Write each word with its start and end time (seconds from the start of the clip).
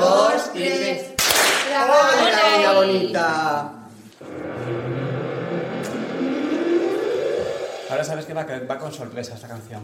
dos 0.00 0.50
y 0.54 0.58
tres. 0.58 1.12
¡Hola, 1.70 2.56
niña 2.56 2.72
bonita! 2.72 3.72
Ahora 7.90 8.04
sabes 8.04 8.24
que 8.26 8.34
va, 8.34 8.46
que 8.46 8.60
va 8.60 8.78
con 8.78 8.92
sorpresa 8.92 9.34
esta 9.34 9.48
canción. 9.48 9.82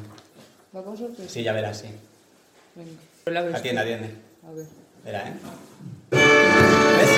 ¿Va 0.75 0.83
con 0.83 0.97
sorpresa? 0.97 1.31
Sí, 1.31 1.43
ya 1.43 1.53
verás, 1.53 1.79
sí. 1.79 1.89
Venga. 2.75 3.57
Atiende, 3.57 3.81
atiende. 3.83 4.15
A 4.47 4.51
ver. 4.53 4.67
Verá, 5.05 5.29
¿eh? 5.29 5.35
¿Ves? 6.11 7.11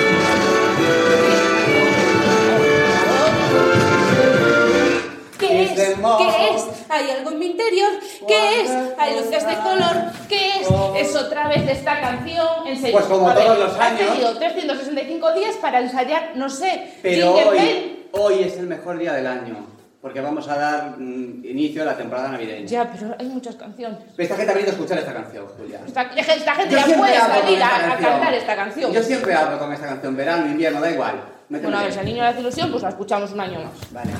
¿Hay 7.03 7.11
algo 7.11 7.31
en 7.31 7.39
mi 7.39 7.45
interior? 7.47 7.89
¿Qué 8.27 8.61
es? 8.61 8.69
¿Hay 8.97 9.15
luces 9.19 9.45
de 9.47 9.55
color? 9.55 9.95
¿Qué 10.29 10.59
es? 10.61 10.67
Es 11.09 11.15
otra 11.15 11.47
vez 11.49 11.67
esta 11.69 11.99
canción. 11.99 12.47
En 12.65 12.91
Pues 12.91 13.05
como 13.05 13.29
A 13.29 13.33
ver, 13.33 13.45
todos 13.45 13.59
los 13.59 13.73
has 13.73 13.79
años. 13.79 14.11
tenido 14.11 14.37
365 14.37 15.33
días 15.33 15.55
para 15.57 15.79
ensayar, 15.81 16.31
no 16.35 16.49
sé, 16.49 16.93
Pero 17.01 17.33
hoy, 17.35 17.57
Bell. 17.57 18.07
hoy 18.13 18.43
es 18.43 18.57
el 18.57 18.67
mejor 18.67 18.97
día 18.97 19.13
del 19.13 19.27
año. 19.27 19.67
Porque 20.01 20.19
vamos 20.19 20.47
a 20.49 20.57
dar 20.57 20.95
mm, 20.99 21.45
inicio 21.45 21.81
a 21.81 21.85
la 21.85 21.95
temporada 21.95 22.27
navideña. 22.29 22.65
Ya, 22.67 22.91
pero 22.91 23.15
hay 23.17 23.25
muchas 23.27 23.55
canciones. 23.55 23.99
Pero 24.17 24.23
esta 24.23 24.35
gente 24.35 24.51
ha 24.51 24.55
venido 24.55 24.71
a 24.71 24.73
escuchar 24.75 24.97
esta 24.99 25.13
canción, 25.13 25.45
Julia. 25.57 25.79
Esta, 25.87 26.01
esta 26.01 26.55
gente 26.55 26.71
Yo 26.73 26.77
ya 26.77 26.83
siempre 26.85 26.97
puede 27.09 27.17
hablo 27.17 27.33
con 27.35 27.43
salir 27.43 27.57
esta 27.57 27.67
a, 27.69 27.75
a 27.77 27.87
canción. 27.87 28.11
cantar 28.11 28.33
esta 28.33 28.55
canción. 28.57 28.91
Yo 28.93 29.03
siempre 29.03 29.33
hablo 29.33 29.59
con 29.59 29.71
esta 29.73 29.87
canción, 29.87 30.15
verano, 30.17 30.45
invierno, 30.47 30.81
da 30.81 30.91
igual. 30.91 31.23
Méteme 31.47 31.67
Bueno, 31.69 31.79
a 31.79 31.83
ver, 31.83 31.93
si 31.93 31.99
al 31.99 32.05
niño 32.05 32.21
le 32.21 32.27
hace 32.29 32.39
ilusión, 32.41 32.69
pues 32.71 32.83
la 32.83 32.89
escuchamos 32.89 33.31
un 33.31 33.39
año 33.39 33.59
más. 33.61 33.91
Vale. 33.93 34.11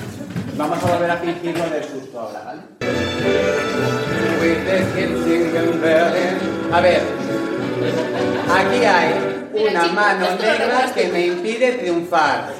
Vamos 0.56 0.78
a 0.82 0.86
volver 0.86 1.10
a 1.10 1.16
fingirlo 1.16 1.64
del 1.68 1.82
susto 1.82 2.20
ahora, 2.20 2.44
¿vale? 2.44 2.60
A 6.72 6.80
ver, 6.80 7.02
aquí 8.50 8.84
hay 8.84 9.48
una 9.52 9.86
mano 9.88 10.26
negra 10.36 10.92
que 10.94 11.08
me 11.08 11.26
impide 11.26 11.72
triunfar. 11.72 12.52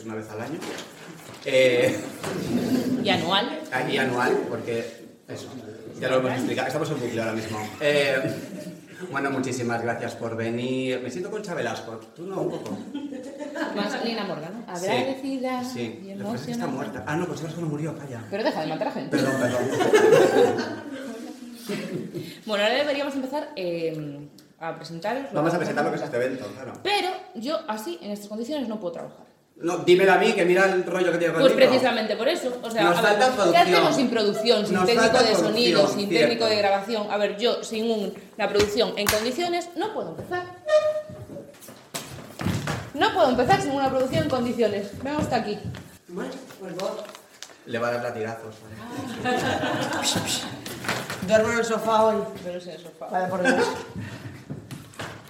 Es 0.00 0.06
una 0.06 0.14
vez 0.14 0.30
al 0.30 0.40
año. 0.40 0.58
Eh, 1.44 2.00
Y 3.04 3.08
anual. 3.10 3.60
y 3.90 3.96
anual, 3.98 4.36
porque 4.48 5.04
eso, 5.28 5.48
ya 6.00 6.08
lo 6.08 6.16
hemos 6.18 6.32
explicado, 6.32 6.66
estamos 6.68 6.90
en 6.90 7.00
bucle 7.00 7.20
ahora 7.20 7.34
mismo. 7.34 7.58
Eh, 7.80 8.18
bueno, 9.10 9.30
muchísimas 9.30 9.82
gracias 9.82 10.14
por 10.14 10.36
venir. 10.36 11.00
Me 11.02 11.10
siento 11.10 11.30
con 11.30 11.42
Chabelasco, 11.42 11.96
tú 12.14 12.26
no, 12.26 12.42
un 12.42 12.50
poco. 12.50 12.78
Más 13.76 14.04
Lina 14.04 14.24
Morgan, 14.24 14.64
¿no? 14.66 14.76
Sí, 14.78 14.86
Agradecida 14.86 15.64
Sí, 15.64 16.00
y 16.04 16.14
lo 16.14 16.18
que 16.18 16.24
pasa 16.24 16.36
es 16.36 16.46
que 16.46 16.52
está 16.52 16.66
muerta. 16.66 17.04
Ah, 17.06 17.16
no, 17.16 17.26
pues 17.26 17.38
Chabelasco 17.40 17.60
no 17.62 17.68
murió, 17.68 17.96
calla. 17.96 18.22
Pero 18.30 18.42
deja 18.44 18.60
de 18.60 18.66
matar 18.66 18.88
a 18.88 18.92
gente. 18.92 19.16
Perdón, 19.16 19.34
perdón. 19.40 19.60
Bueno, 22.46 22.64
ahora 22.64 22.74
deberíamos 22.78 23.14
empezar 23.14 23.50
eh, 23.54 24.28
a 24.58 24.74
presentaros. 24.74 25.32
Vamos 25.32 25.54
a 25.54 25.58
presentar 25.58 25.84
lo 25.84 25.90
que 25.92 25.98
es 25.98 26.02
este 26.02 26.16
evento, 26.16 26.44
claro. 26.52 26.72
Pero 26.82 27.08
yo 27.36 27.60
así, 27.68 27.96
en 28.02 28.10
estas 28.10 28.28
condiciones, 28.28 28.66
no 28.66 28.80
puedo 28.80 28.94
trabajar. 28.94 29.29
No, 29.62 29.76
dímelo 29.78 30.14
a 30.14 30.16
mí, 30.16 30.32
que 30.32 30.44
mira 30.46 30.64
el 30.64 30.84
rollo 30.86 31.12
que 31.12 31.18
tiene 31.18 31.34
Pues 31.34 31.52
precisamente 31.52 32.16
por 32.16 32.26
eso. 32.28 32.50
O 32.62 32.70
sea, 32.70 32.82
Nos 32.82 32.96
a 32.98 33.02
ver, 33.02 33.10
falta 33.10 33.26
¿qué 33.26 33.32
producción. 33.36 33.62
hacemos 33.74 33.96
sin 33.96 34.10
producción, 34.10 34.66
sin 34.66 34.74
Nos 34.74 34.86
técnico 34.86 35.18
de 35.18 35.34
sonido, 35.34 35.86
sin 35.86 36.08
cierto. 36.08 36.28
técnico 36.28 36.46
de 36.46 36.56
grabación? 36.56 37.06
A 37.10 37.16
ver, 37.18 37.36
yo 37.36 37.62
sin 37.62 37.90
un- 37.90 38.14
la 38.38 38.48
producción 38.48 38.94
en 38.96 39.06
condiciones 39.06 39.68
no 39.76 39.92
puedo 39.92 40.10
empezar. 40.10 40.44
No 42.94 43.12
puedo 43.12 43.28
empezar 43.30 43.60
sin 43.60 43.72
una 43.72 43.90
producción 43.90 44.24
en 44.24 44.30
condiciones. 44.30 44.90
Venga 45.02 45.18
hasta 45.18 45.36
aquí. 45.36 45.58
Le 47.66 47.78
va 47.78 47.88
a 47.88 47.92
dar 47.92 48.02
latigazos. 48.02 48.54
Duermo 51.28 51.52
en 51.52 51.58
el 51.58 51.64
sofá 51.64 52.04
hoy. 52.04 52.22
Pero 52.42 52.58
es 52.58 52.66
eso, 52.66 52.90
pa. 52.98 53.06
Vale, 53.08 53.28
por 53.28 53.42
Dios. 53.42 53.56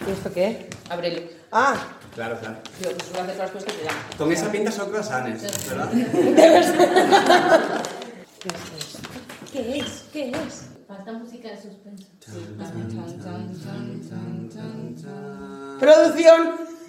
¿Y 0.07 0.11
esto 0.13 0.33
qué? 0.33 0.71
Ábrelo. 0.89 1.21
Ah, 1.53 1.75
Claro, 2.21 2.37
claro. 2.39 2.61
Digo, 2.79 2.93
pues 2.99 3.13
lo 3.15 3.23
haces 3.23 3.39
las 3.39 3.51
cosas 3.51 3.65
que 3.65 3.73
te 3.79 3.85
llaman. 3.85 4.03
Con 4.19 4.31
esa 4.31 4.53
pinta 4.53 4.71
son 4.71 4.91
croissants, 4.91 5.71
¿verdad? 5.71 5.91
¿Qué 9.51 9.79
es? 9.79 10.05
¿Qué 10.13 10.31
es? 10.31 10.67
Falta 10.87 11.13
música 11.13 11.49
de 11.49 11.57
suspenso. 11.63 12.09
producción. 15.81 16.57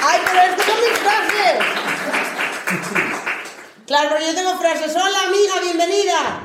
¡Ay, 0.00 0.20
pero 0.24 0.40
esto 0.40 0.62
son 0.64 0.78
mis 0.88 0.98
frases! 1.00 1.58
Claro, 3.86 4.08
pero 4.10 4.24
yo 4.24 4.34
tengo 4.34 4.56
frases. 4.56 4.96
Hola, 4.96 5.18
amiga, 5.28 5.60
bienvenida. 5.60 6.40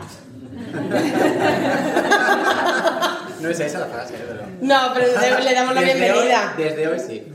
No 3.39 3.49
es 3.49 3.59
esa 3.59 3.79
la 3.79 3.85
frase, 3.87 4.15
¿eh? 4.15 4.25
pero... 4.27 4.41
No, 4.61 4.93
pero 4.93 5.07
le, 5.43 5.53
damos 5.53 5.75
la 5.75 5.81
Desde 5.81 5.95
bienvenida. 5.95 6.53
Hoy, 6.57 6.63
desde 6.63 6.87
hoy 6.87 6.99
sí. 6.99 7.33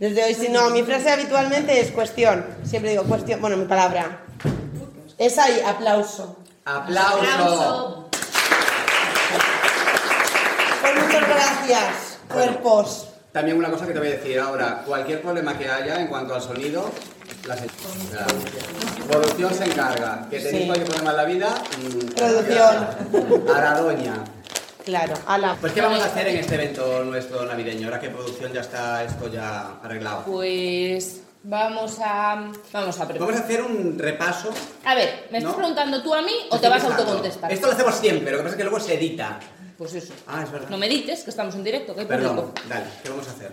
Desde 0.00 0.24
hoy, 0.24 0.34
si 0.34 0.48
no, 0.48 0.70
mi 0.70 0.82
frase 0.82 1.10
habitualmente 1.10 1.80
es 1.80 1.90
cuestión. 1.90 2.44
Siempre 2.64 2.90
digo 2.92 3.04
cuestión, 3.04 3.40
bueno, 3.40 3.56
mi 3.56 3.66
palabra. 3.66 4.20
Es 5.18 5.38
ahí, 5.38 5.60
aplauso. 5.66 6.36
¡Aplauso! 6.64 8.08
Pues 10.80 10.94
muchas 11.04 11.28
gracias, 11.28 12.18
cuerpos. 12.32 13.08
También 13.32 13.56
una 13.58 13.70
cosa 13.70 13.86
que 13.86 13.92
te 13.92 13.98
voy 13.98 14.08
a 14.08 14.12
decir 14.12 14.38
ahora. 14.38 14.82
Cualquier 14.86 15.20
problema 15.22 15.56
que 15.58 15.68
haya 15.68 16.00
en 16.00 16.06
cuanto 16.08 16.34
al 16.34 16.42
sonido, 16.42 16.90
la. 17.46 17.56
Producción 19.08 19.54
se 19.54 19.64
encarga. 19.64 20.26
Que 20.30 20.38
tenéis 20.38 20.62
Sí. 20.62 20.66
cualquier 20.66 20.88
problema 20.88 21.10
en 21.10 21.16
la 21.16 21.24
vida... 21.24 21.54
mm, 21.78 22.08
Producción. 22.14 22.86
A 23.54 23.60
la 23.60 23.74
doña. 23.80 24.14
Claro, 24.88 25.12
ala. 25.26 25.54
Pues 25.60 25.74
¿qué 25.74 25.82
vamos 25.82 26.00
a 26.00 26.06
hacer 26.06 26.28
en 26.28 26.38
este 26.38 26.54
evento 26.54 27.04
nuestro 27.04 27.44
navideño? 27.44 27.88
Ahora 27.88 28.00
que 28.00 28.08
producción 28.08 28.54
ya 28.54 28.62
está 28.62 29.04
esto 29.04 29.28
ya 29.30 29.72
arreglado. 29.82 30.22
Pues 30.24 31.20
vamos 31.42 31.98
a. 32.02 32.50
Vamos 32.72 32.98
a 32.98 33.06
preparar. 33.06 33.18
Vamos 33.18 33.36
a 33.38 33.44
hacer 33.44 33.60
un 33.62 33.98
repaso. 33.98 34.48
A 34.86 34.94
ver, 34.94 35.28
¿me 35.30 35.38
estás 35.38 35.52
¿No? 35.52 35.58
preguntando 35.58 36.02
tú 36.02 36.14
a 36.14 36.22
mí 36.22 36.32
o 36.48 36.58
te 36.58 36.70
vas 36.70 36.82
a 36.84 36.86
autocontestar? 36.86 37.52
Esto 37.52 37.66
lo 37.66 37.74
hacemos 37.74 37.96
siempre, 37.96 38.30
lo 38.32 38.38
que 38.38 38.44
pasa 38.44 38.54
es 38.54 38.56
que 38.56 38.64
luego 38.64 38.80
se 38.80 38.94
edita. 38.94 39.38
Pues 39.76 39.92
eso. 39.92 40.14
Ah, 40.26 40.42
es 40.42 40.50
verdad. 40.50 40.70
No 40.70 40.78
me 40.78 40.88
dices 40.88 41.22
que 41.22 41.28
estamos 41.28 41.54
en 41.54 41.64
directo, 41.64 41.94
que 41.94 42.00
hay 42.00 42.06
Perdón, 42.06 42.36
público. 42.36 42.54
dale, 42.66 42.86
¿qué 43.02 43.10
vamos 43.10 43.28
a 43.28 43.30
hacer? 43.32 43.52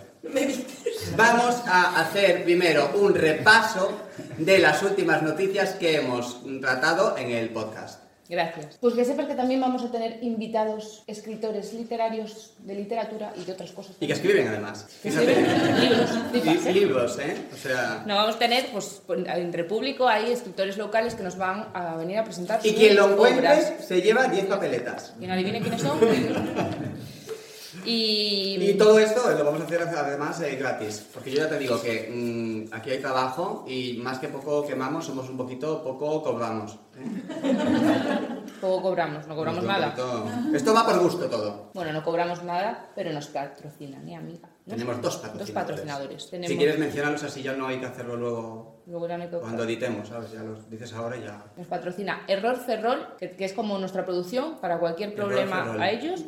Vamos 1.16 1.54
a 1.66 2.00
hacer 2.00 2.44
primero 2.44 2.92
un 2.94 3.14
repaso 3.14 3.92
de 4.38 4.58
las 4.58 4.82
últimas 4.82 5.20
noticias 5.22 5.72
que 5.74 5.96
hemos 5.98 6.40
tratado 6.62 7.18
en 7.18 7.30
el 7.30 7.50
podcast. 7.50 8.05
Gracias. 8.28 8.78
Pues 8.80 8.94
que 8.94 9.04
sepas 9.04 9.26
que 9.26 9.34
también 9.34 9.60
vamos 9.60 9.84
a 9.84 9.90
tener 9.90 10.18
invitados 10.22 11.02
escritores 11.06 11.72
literarios 11.72 12.52
de 12.60 12.74
literatura 12.74 13.32
y 13.40 13.44
de 13.44 13.52
otras 13.52 13.70
cosas. 13.70 13.96
Y 14.00 14.06
que 14.06 14.12
escriben 14.12 14.48
además. 14.48 14.86
Que 15.02 15.08
escriben 15.08 15.80
libros, 15.80 16.64
libros, 16.74 17.18
¿eh? 17.18 17.36
O 17.52 17.56
sea... 17.56 18.02
No, 18.06 18.16
vamos 18.16 18.36
a 18.36 18.38
tener, 18.38 18.66
pues, 18.72 19.02
pues, 19.06 19.20
entre 19.26 19.64
público 19.64 20.08
hay 20.08 20.32
escritores 20.32 20.76
locales 20.76 21.14
que 21.14 21.22
nos 21.22 21.36
van 21.36 21.68
a 21.74 21.96
venir 21.96 22.18
a 22.18 22.24
presentar 22.24 22.60
Y 22.64 22.70
sus 22.70 22.78
quien 22.78 22.96
lo 22.96 23.04
obras. 23.06 23.14
encuentre 23.14 23.86
se 23.86 24.02
lleva 24.02 24.26
10 24.26 24.46
papeletas. 24.46 25.14
Quien 25.18 25.30
adivine 25.30 25.60
quiénes 25.60 25.82
son. 25.82 25.98
y... 27.86 28.56
Y 28.70 28.74
todo 28.74 28.98
esto 28.98 29.30
lo 29.30 29.44
vamos 29.44 29.60
a 29.60 29.64
hacer 29.64 29.80
además 29.82 30.40
eh, 30.40 30.56
gratis, 30.56 31.06
porque 31.14 31.30
yo 31.30 31.38
ya 31.38 31.48
te 31.48 31.58
digo 31.58 31.80
que 31.80 32.10
mm, 32.70 32.74
aquí 32.74 32.90
hay 32.90 32.98
trabajo 33.00 33.64
y 33.68 33.94
más 34.02 34.18
que 34.18 34.28
poco 34.28 34.66
quemamos, 34.66 35.06
somos 35.06 35.28
un 35.30 35.36
poquito, 35.36 35.82
poco 35.82 36.22
cobramos. 36.22 36.78
¿eh? 36.96 37.46
Poco 38.60 38.80
cobramos, 38.82 39.26
no 39.26 39.36
cobramos 39.36 39.64
nada. 39.64 39.94
poquito- 39.94 40.30
Esto 40.54 40.72
va 40.72 40.86
por 40.86 40.98
gusto 41.00 41.26
todo. 41.28 41.70
Bueno, 41.74 41.92
no 41.92 42.02
cobramos 42.02 42.42
nada, 42.42 42.88
pero 42.94 43.12
nos 43.12 43.26
patrocinan, 43.26 44.08
¿eh, 44.08 44.16
amiga? 44.16 44.48
Tenemos 44.66 45.00
dos 45.02 45.16
patrocinadores. 45.18 45.46
Dos 45.46 45.50
patrocinadores. 45.54 46.30
Tenemos- 46.30 46.50
Si 46.52 46.56
quieres 46.56 46.78
mencionarlos 46.78 47.22
así 47.22 47.42
ya 47.42 47.52
no 47.52 47.66
hay 47.66 47.78
que 47.78 47.86
hacerlo 47.86 48.16
luego 48.16 48.76
Luego 48.86 49.08
ya 49.08 49.16
no 49.18 49.24
hay 49.24 49.30
que 49.30 49.36
cuando 49.38 49.64
editemos, 49.64 50.08
¿sabes? 50.08 50.32
Ya 50.32 50.42
los 50.42 50.70
dices 50.70 50.92
ahora 50.94 51.16
y 51.16 51.22
ya. 51.24 51.44
Nos 51.56 51.66
patrocina 51.66 52.22
Error 52.28 52.56
Ferrol, 52.56 53.08
que, 53.18 53.30
que 53.32 53.44
es 53.44 53.52
como 53.52 53.78
nuestra 53.78 54.04
producción 54.04 54.58
para 54.60 54.78
cualquier 54.78 55.14
problema 55.14 55.74
a 55.78 55.90
ellos. 55.90 56.22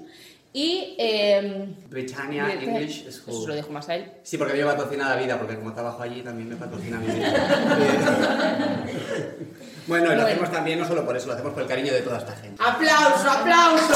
Y. 0.53 0.97
Eh, 0.99 1.75
Britannia 1.89 2.53
English 2.53 3.07
Eso 3.07 3.21
School. 3.23 3.43
se 3.43 3.49
lo 3.49 3.55
dejo 3.55 3.71
más 3.71 3.89
a 3.89 3.95
él. 3.97 4.11
Sí, 4.23 4.39
porque 4.39 4.53
a 4.55 4.57
mí 4.57 4.63
me 4.63 4.67
patrocina 4.67 5.09
la 5.11 5.17
vida, 5.17 5.39
porque 5.39 5.57
como 5.57 5.73
trabajo 5.75 6.03
allí 6.03 6.23
también 6.23 6.49
me 6.49 6.57
patrocina 6.57 6.99
mi 6.99 7.07
vida. 7.07 7.29
bueno, 9.87 10.07
y 10.07 10.09
lo 10.09 10.15
Bueno. 10.15 10.23
hacemos 10.27 10.51
también 10.51 10.79
no 10.81 10.87
solo 10.89 11.05
por 11.05 11.17
eso, 11.17 11.27
lo 11.29 11.35
hacemos 11.35 11.53
por 11.53 11.63
el 11.63 11.69
cariño 11.69 11.93
de 11.93 12.01
toda 12.03 12.19
esta 12.19 12.35
gente. 12.37 12.63
¡Aplauso, 12.65 13.31
aplauso! 13.31 13.95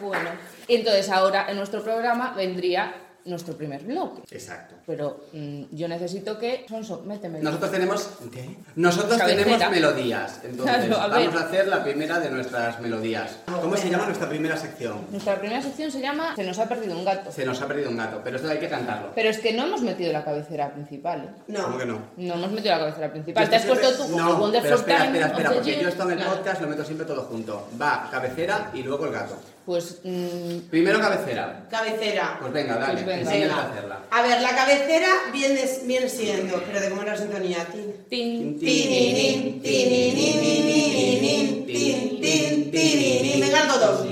Bueno, 0.00 0.30
entonces 0.68 1.08
ahora 1.10 1.46
en 1.48 1.56
nuestro 1.56 1.82
programa 1.82 2.32
vendría 2.36 2.94
nuestro 3.26 3.54
primer 3.56 3.82
bloque. 3.82 4.22
Exacto. 4.30 4.74
Pero 4.86 5.24
mm, 5.32 5.62
yo 5.72 5.88
necesito 5.88 6.38
que. 6.38 6.64
Sonso, 6.68 7.02
méteme. 7.04 7.40
Nosotros 7.40 7.70
tenemos. 7.70 8.08
¿Qué? 8.32 8.56
Nosotros 8.76 9.18
Cabecera. 9.18 9.44
tenemos 9.44 9.70
melodías. 9.70 10.40
Entonces, 10.44 10.86
Claro, 10.86 11.00
a 11.02 11.06
vamos 11.08 11.34
a 11.34 11.44
hacer 11.46 11.68
la 11.68 11.82
primera 11.82 12.18
de 12.20 12.30
nuestras 12.30 12.80
melodías. 12.80 13.36
¿Cómo 13.60 13.76
se 13.76 13.90
llama 13.90 14.06
nuestra 14.06 14.28
primera 14.28 14.56
sección? 14.56 15.06
Nuestra 15.10 15.38
primera 15.38 15.62
sección 15.62 15.90
se 15.90 16.00
llama 16.00 16.34
Se 16.36 16.44
nos 16.44 16.58
ha 16.58 16.68
perdido 16.68 16.96
un 16.96 17.04
gato. 17.04 17.30
Se 17.32 17.44
nos 17.44 17.60
ha 17.60 17.66
perdido 17.66 17.90
un 17.90 17.96
gato, 17.96 18.20
pero 18.24 18.36
esto 18.36 18.48
hay 18.48 18.58
que 18.58 18.68
cantarlo. 18.68 19.10
Pero 19.14 19.28
es 19.28 19.38
que 19.38 19.52
no 19.52 19.64
hemos 19.66 19.82
metido 19.82 20.12
la 20.12 20.24
cabecera 20.24 20.72
principal. 20.72 21.24
¿eh? 21.24 21.42
No. 21.48 21.64
¿Cómo 21.64 21.78
que 21.78 21.86
no? 21.86 21.98
No 22.16 22.34
hemos 22.34 22.50
metido 22.52 22.72
la 22.74 22.78
cabecera 22.80 23.10
principal. 23.10 23.44
Yo 23.44 23.50
Te 23.50 23.56
has 23.56 23.62
esto 23.62 23.74
puesto 23.74 23.94
siempre- 23.94 24.16
tú 24.16 24.18
No, 24.22 24.38
Wonderful 24.38 24.62
pero 24.62 24.76
espera, 24.76 24.98
Time 24.98 25.08
espera, 25.18 25.26
espera, 25.26 25.50
porque 25.52 25.82
yo 25.82 25.88
esto 25.88 26.02
en 26.04 26.10
el 26.10 26.16
Claro. 26.18 26.36
podcast 26.36 26.60
lo 26.62 26.68
meto 26.68 26.84
siempre 26.84 27.06
todo 27.06 27.22
junto. 27.22 27.68
Va, 27.80 28.08
cabecera 28.10 28.70
y 28.74 28.82
luego 28.82 29.06
el 29.06 29.12
gato. 29.12 29.36
Pues. 29.66 29.98
mm, 30.04 30.68
Primero 30.70 31.00
cabecera. 31.00 31.66
Cabecera. 31.68 32.38
Pues 32.40 32.52
venga, 32.52 32.76
dale, 32.78 33.02
Pues 33.02 33.28
venga. 33.28 33.56
a 33.56 33.68
hacerla. 33.68 33.98
A 34.12 34.22
ver, 34.22 34.40
la 34.40 34.54
cabecera 34.54 35.08
viene, 35.32 35.60
viene 35.84 36.08
siendo, 36.08 36.62
pero 36.64 36.80
de 36.80 36.88
cómo 36.88 37.02
era 37.02 37.12
la 37.14 37.18
sintonía, 37.18 37.66
tin. 37.72 37.92
tin, 38.08 38.58
Tininin, 38.60 39.60
tininin, 39.60 41.66
tin, 41.66 42.20
tin, 42.20 42.70
tininin. 42.70 43.40
Venga, 43.40 43.66
todos. 43.66 44.06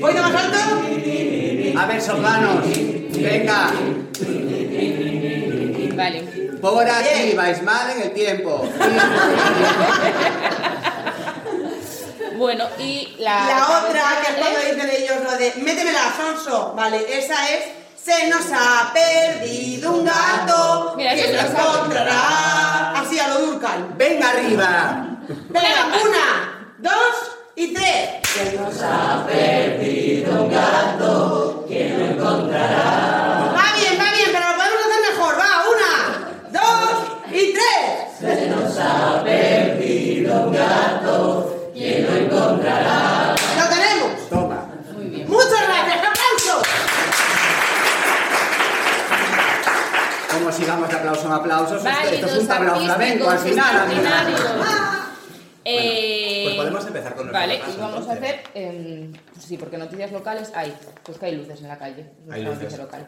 ¿Voy 0.00 0.12
más 0.14 0.34
alto? 0.34 1.78
A 1.78 1.86
ver, 1.86 2.00
sopranos, 2.00 2.64
venga. 3.18 3.72
Vale. 5.96 6.22
Por 6.60 6.88
aquí, 6.88 7.34
vais 7.36 7.62
mal 7.62 7.90
en 7.90 8.02
el 8.02 8.12
tiempo. 8.12 8.64
Y 12.78 13.16
la. 13.18 13.46
La 13.46 13.78
otra, 13.78 14.02
que 14.22 14.32
es 14.32 14.38
cuando 14.38 14.60
dicen 14.60 14.90
ellos 14.90 15.22
lo 15.22 15.36
de 15.36 15.54
métemela, 15.56 16.12
Sonso. 16.16 16.72
Vale, 16.74 17.18
esa 17.18 17.50
es 17.50 17.84
se 18.04 18.28
nos 18.28 18.44
ha 18.52 18.92
perdido 18.92 19.92
un 19.92 20.04
gato 20.04 20.92
Mira, 20.94 21.14
que 21.14 21.22
eso 21.22 21.32
lo 21.32 21.48
encontrará. 21.48 23.00
Así 23.00 23.18
a 23.18 23.28
lo 23.28 23.46
Durcal. 23.46 23.94
Venga 23.96 24.28
arriba. 24.28 25.06
Venga, 25.48 25.86
una, 26.04 26.74
dos 26.78 27.32
y 27.56 27.72
tres. 27.72 28.20
Se 28.24 28.58
nos 28.58 28.82
ha 28.82 29.24
perdido 29.26 30.42
un 30.42 30.50
gato 30.50 31.64
que 31.66 31.96
lo 31.96 32.04
encontrará. 32.04 33.03
Sigamos 50.74 50.88
de 50.88 50.96
aplauso 50.96 51.26
en 51.26 51.32
aplausos, 51.32 51.84
esto, 51.84 52.08
esto 52.14 52.26
es 52.26 52.38
un 52.38 52.48
tablao 52.48 52.80
flamenco 52.80 53.30
al 53.30 53.38
final. 53.38 53.76
amiga. 53.76 54.00
extraordinarios. 54.00 54.40
Eh, 55.66 56.42
pues 56.44 56.56
podemos 56.56 56.86
empezar 56.86 57.14
con 57.14 57.32
Vale, 57.32 57.54
repaso, 57.54 57.72
y 57.74 57.80
vamos 57.80 58.00
entonces. 58.00 58.22
a 58.22 58.26
hacer. 58.26 58.42
em, 58.52 59.12
pues 59.32 59.44
sí, 59.46 59.56
porque 59.56 59.78
noticias 59.78 60.12
locales 60.12 60.52
hay. 60.54 60.74
Pues 61.02 61.16
que 61.18 61.24
hay 61.26 61.36
luces 61.36 61.60
en 61.62 61.68
la 61.68 61.78
calle. 61.78 62.06
Hay 62.30 62.42
luces. 62.42 62.76
local. 62.76 63.06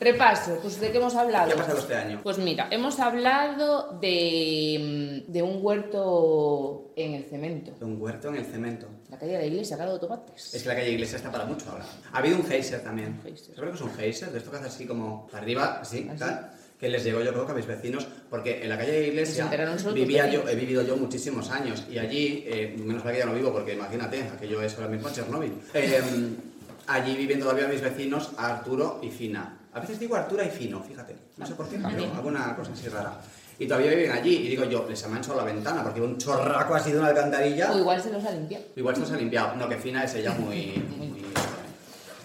Repaso, 0.00 0.58
pues 0.60 0.80
¿de 0.80 0.90
qué 0.90 0.98
hemos 0.98 1.14
hablado? 1.14 1.46
¿Qué 1.46 1.52
ha 1.54 1.56
pasado 1.56 1.78
este 1.78 1.94
año? 1.94 2.20
Pues 2.24 2.38
mira, 2.38 2.66
hemos 2.72 2.98
hablado 2.98 3.96
de, 4.00 5.22
mm, 5.28 5.30
de 5.32 5.42
un 5.42 5.58
huerto 5.62 6.90
en 6.96 7.14
el 7.14 7.24
cemento. 7.26 7.72
Un 7.80 8.02
huerto 8.02 8.28
en 8.30 8.36
el 8.36 8.44
cemento. 8.44 8.88
La 9.08 9.16
calle 9.16 9.32
de 9.32 9.38
la 9.38 9.44
iglesia, 9.46 9.76
ha 9.76 9.78
dado 9.78 10.00
tomates. 10.00 10.52
Es 10.52 10.62
que 10.64 10.68
la 10.68 10.74
calle 10.74 10.90
Iglesia 10.90 11.16
está 11.18 11.30
para 11.30 11.44
mucho 11.44 11.70
ahora. 11.70 11.84
Ha 12.12 12.18
habido 12.18 12.36
un 12.38 12.44
geyser 12.44 12.82
también. 12.82 13.20
Geyser. 13.22 13.54
¿Sabes 13.54 13.58
lo 13.58 13.70
que 13.70 13.76
es 13.76 13.80
un 13.82 13.94
geyser? 13.94 14.32
De 14.32 14.38
esto 14.38 14.50
que 14.50 14.56
hace 14.56 14.66
así 14.66 14.84
como 14.84 15.28
para 15.28 15.44
arriba, 15.44 15.78
así, 15.80 16.08
Así. 16.10 16.18
tal. 16.18 16.50
Que 16.84 16.90
les 16.90 17.02
llegó 17.02 17.22
yo 17.22 17.32
creo 17.32 17.46
que 17.46 17.52
a 17.52 17.54
mis 17.54 17.66
vecinos, 17.66 18.06
porque 18.28 18.62
en 18.62 18.68
la 18.68 18.76
calle 18.76 18.92
de 18.92 19.08
Iglesia 19.08 19.48
vivía 19.94 20.26
yo, 20.30 20.46
he 20.46 20.54
vivido 20.54 20.82
yo 20.82 20.98
muchísimos 20.98 21.48
años 21.48 21.82
y 21.90 21.96
allí, 21.96 22.44
eh, 22.46 22.76
menos 22.78 23.02
mal 23.02 23.14
que 23.14 23.20
ya 23.20 23.24
no 23.24 23.32
vivo 23.32 23.50
porque 23.54 23.72
imagínate, 23.72 24.20
aquello 24.24 24.60
es 24.60 24.74
ahora 24.74 24.88
mismo 24.88 25.08
Chernóbil. 25.08 25.54
Eh, 25.72 26.02
allí 26.86 27.16
viven 27.16 27.40
todavía 27.40 27.68
mis 27.68 27.80
vecinos 27.80 28.32
Arturo 28.36 29.00
y 29.02 29.08
Fina. 29.08 29.60
A 29.72 29.80
veces 29.80 29.98
digo 29.98 30.14
Artura 30.14 30.44
y 30.44 30.50
Fino, 30.50 30.82
fíjate, 30.82 31.16
no 31.38 31.46
sé 31.46 31.54
por 31.54 31.66
qué, 31.70 31.78
pero 31.78 32.04
alguna 32.14 32.54
cosa 32.54 32.72
así 32.74 32.86
rara. 32.90 33.18
Y 33.58 33.66
todavía 33.66 33.92
viven 33.92 34.10
allí 34.10 34.36
y 34.36 34.48
digo 34.50 34.64
yo, 34.66 34.84
les 34.86 35.02
ha 35.04 35.08
manchado 35.08 35.38
la 35.38 35.44
ventana 35.44 35.82
porque 35.82 36.02
un 36.02 36.18
chorraco 36.18 36.74
así 36.74 36.92
de 36.92 36.98
una 36.98 37.08
alcantarilla. 37.08 37.72
O 37.72 37.78
igual 37.78 38.02
se 38.02 38.12
los 38.12 38.22
ha 38.26 38.30
limpiado. 38.30 38.62
Igual 38.76 38.94
se 38.94 39.10
ha 39.10 39.16
limpiado. 39.16 39.56
No, 39.56 39.66
que 39.70 39.78
fina 39.78 40.04
es 40.04 40.14
ella 40.16 40.32
muy. 40.38 40.84
muy- 40.98 41.24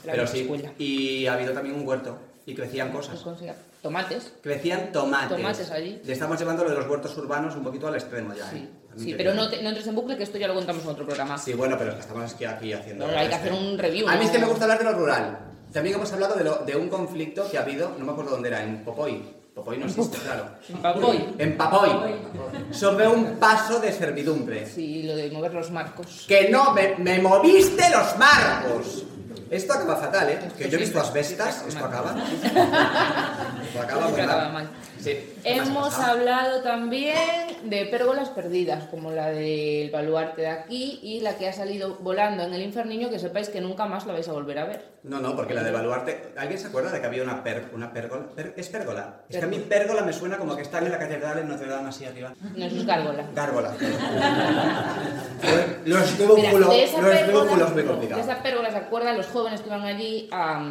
Pero 0.03 0.27
sí. 0.27 0.41
escuela. 0.41 0.73
Y 0.77 1.27
ha 1.27 1.35
habido 1.35 1.53
también 1.53 1.75
un 1.75 1.87
huerto. 1.87 2.17
Y 2.45 2.53
crecían 2.55 2.91
cosas. 2.91 3.23
Tomates. 3.81 4.33
Crecían 4.41 4.91
tomates. 4.91 5.37
Tomates 5.37 5.71
allí. 5.71 6.01
Le 6.03 6.13
estamos 6.13 6.37
llevando 6.39 6.63
lo 6.63 6.69
de 6.71 6.75
los 6.77 6.87
huertos 6.87 7.15
urbanos 7.17 7.55
un 7.55 7.63
poquito 7.63 7.87
al 7.87 7.95
extremo 7.95 8.33
ya. 8.33 8.49
Sí, 8.49 8.57
¿eh? 8.57 8.69
Sí 8.97 9.13
pero 9.15 9.33
no, 9.33 9.49
te- 9.49 9.61
no 9.61 9.69
entres 9.69 9.87
en 9.87 9.95
bucle, 9.95 10.17
que 10.17 10.23
esto 10.23 10.37
ya 10.37 10.47
lo 10.47 10.55
contamos 10.55 10.83
en 10.83 10.89
otro 10.89 11.05
programa. 11.05 11.37
Sí, 11.37 11.53
bueno, 11.53 11.77
pero 11.77 11.91
estamos 11.93 12.33
aquí, 12.33 12.43
aquí 12.45 12.73
haciendo. 12.73 13.07
No, 13.07 13.11
hay 13.17 13.27
que 13.29 13.35
este. 13.35 13.49
hacer 13.49 13.53
un 13.53 13.77
review, 13.77 14.07
A 14.09 14.15
mí 14.17 14.25
es 14.25 14.31
que 14.31 14.39
me 14.39 14.45
gusta 14.47 14.65
hablar 14.65 14.79
de 14.79 14.83
lo 14.85 14.93
rural. 14.93 15.39
También 15.71 15.95
hemos 15.95 16.11
hablado 16.11 16.35
de, 16.35 16.43
lo- 16.43 16.57
de 16.65 16.75
un 16.75 16.89
conflicto 16.89 17.49
que 17.49 17.57
ha 17.57 17.61
habido, 17.61 17.91
no 17.97 18.03
me 18.05 18.11
acuerdo 18.11 18.31
dónde 18.31 18.49
era, 18.49 18.63
en 18.63 18.83
Popoy. 18.83 19.23
Popoy 19.53 19.77
no 19.77 19.85
existe, 19.85 20.17
claro. 20.17 20.45
En 20.69 20.77
Papoy. 20.77 21.35
En 21.37 21.57
Papoy. 21.57 21.89
Sobre 22.71 23.07
un 23.07 23.37
paso 23.39 23.79
de 23.79 23.91
servidumbre. 23.91 24.65
Sí, 24.65 25.03
lo 25.03 25.15
de 25.15 25.29
mover 25.31 25.53
los 25.53 25.69
marcos. 25.71 26.25
Que 26.27 26.49
no, 26.49 26.73
me, 26.73 26.95
me 26.97 27.19
moviste 27.19 27.83
los 27.89 28.17
marcos. 28.17 29.03
Esto 29.49 29.73
acaba 29.73 29.95
fatal, 29.97 30.29
¿eh? 30.29 30.39
Que 30.57 30.69
yo 30.69 30.77
he 30.77 30.81
visto 30.81 30.99
asbestas, 30.99 31.65
esto 31.67 31.85
acaba. 31.85 32.15
Esto 33.63 33.81
acaba 33.81 34.07
acaba 34.07 34.49
mal. 34.49 34.69
Sí. 35.01 35.33
¿qué 35.43 35.55
más 35.55 35.67
ha 35.67 35.69
Hemos 35.69 35.93
hablado 35.99 36.61
también 36.61 37.48
de 37.63 37.85
pérgolas 37.85 38.29
perdidas, 38.29 38.85
como 38.85 39.11
la 39.11 39.29
del 39.29 39.89
baluarte 39.91 40.41
de 40.41 40.47
aquí 40.49 40.99
y 41.03 41.21
la 41.21 41.37
que 41.37 41.47
ha 41.47 41.53
salido 41.53 41.97
volando 42.01 42.43
en 42.43 42.53
el 42.53 42.61
inferniño, 42.61 43.09
que 43.09 43.19
sepáis 43.19 43.49
que 43.49 43.61
nunca 43.61 43.85
más 43.85 44.05
la 44.05 44.13
vais 44.13 44.27
a 44.27 44.33
volver 44.33 44.59
a 44.59 44.65
ver. 44.65 44.99
No, 45.03 45.19
no, 45.19 45.35
porque 45.35 45.53
la 45.53 45.63
de 45.63 45.71
Baluarte. 45.71 46.33
¿Alguien 46.37 46.59
se 46.59 46.67
acuerda 46.67 46.91
de 46.91 46.99
que 46.99 47.05
había 47.07 47.23
una, 47.23 47.41
per, 47.43 47.69
una 47.73 47.91
pérgola? 47.93 48.25
Per- 48.35 48.53
¿Es 48.57 48.67
pérgola? 48.67 49.21
Es 49.29 49.37
que 49.37 49.45
a 49.45 49.47
mí 49.47 49.59
pérgola 49.59 50.01
me 50.01 50.11
suena 50.13 50.37
como 50.37 50.55
que 50.55 50.61
están 50.61 50.85
en 50.85 50.91
la 50.91 50.99
catedral 50.99 51.39
en 51.39 51.47
Notre 51.47 51.67
Dame 51.69 51.89
así 51.89 52.03
arriba. 52.05 52.33
No, 52.55 52.65
eso 52.65 52.75
es 52.75 52.85
gárgola. 52.85 53.23
Gárgola. 53.33 53.73
los 55.85 56.01
esa 56.11 56.23
los 56.25 56.39
pérgola- 56.41 57.19
esdrújulos 57.21 57.69
muy 57.73 57.81
de 57.81 57.87
complicados. 57.87 58.25
esa 58.25 58.43
pérgola 58.43 58.71
se 58.71 58.77
acuerdan 58.77 59.17
los 59.17 59.27
jóvenes 59.27 59.61
que 59.61 59.67
iban 59.67 59.83
allí 59.85 60.27
a, 60.31 60.61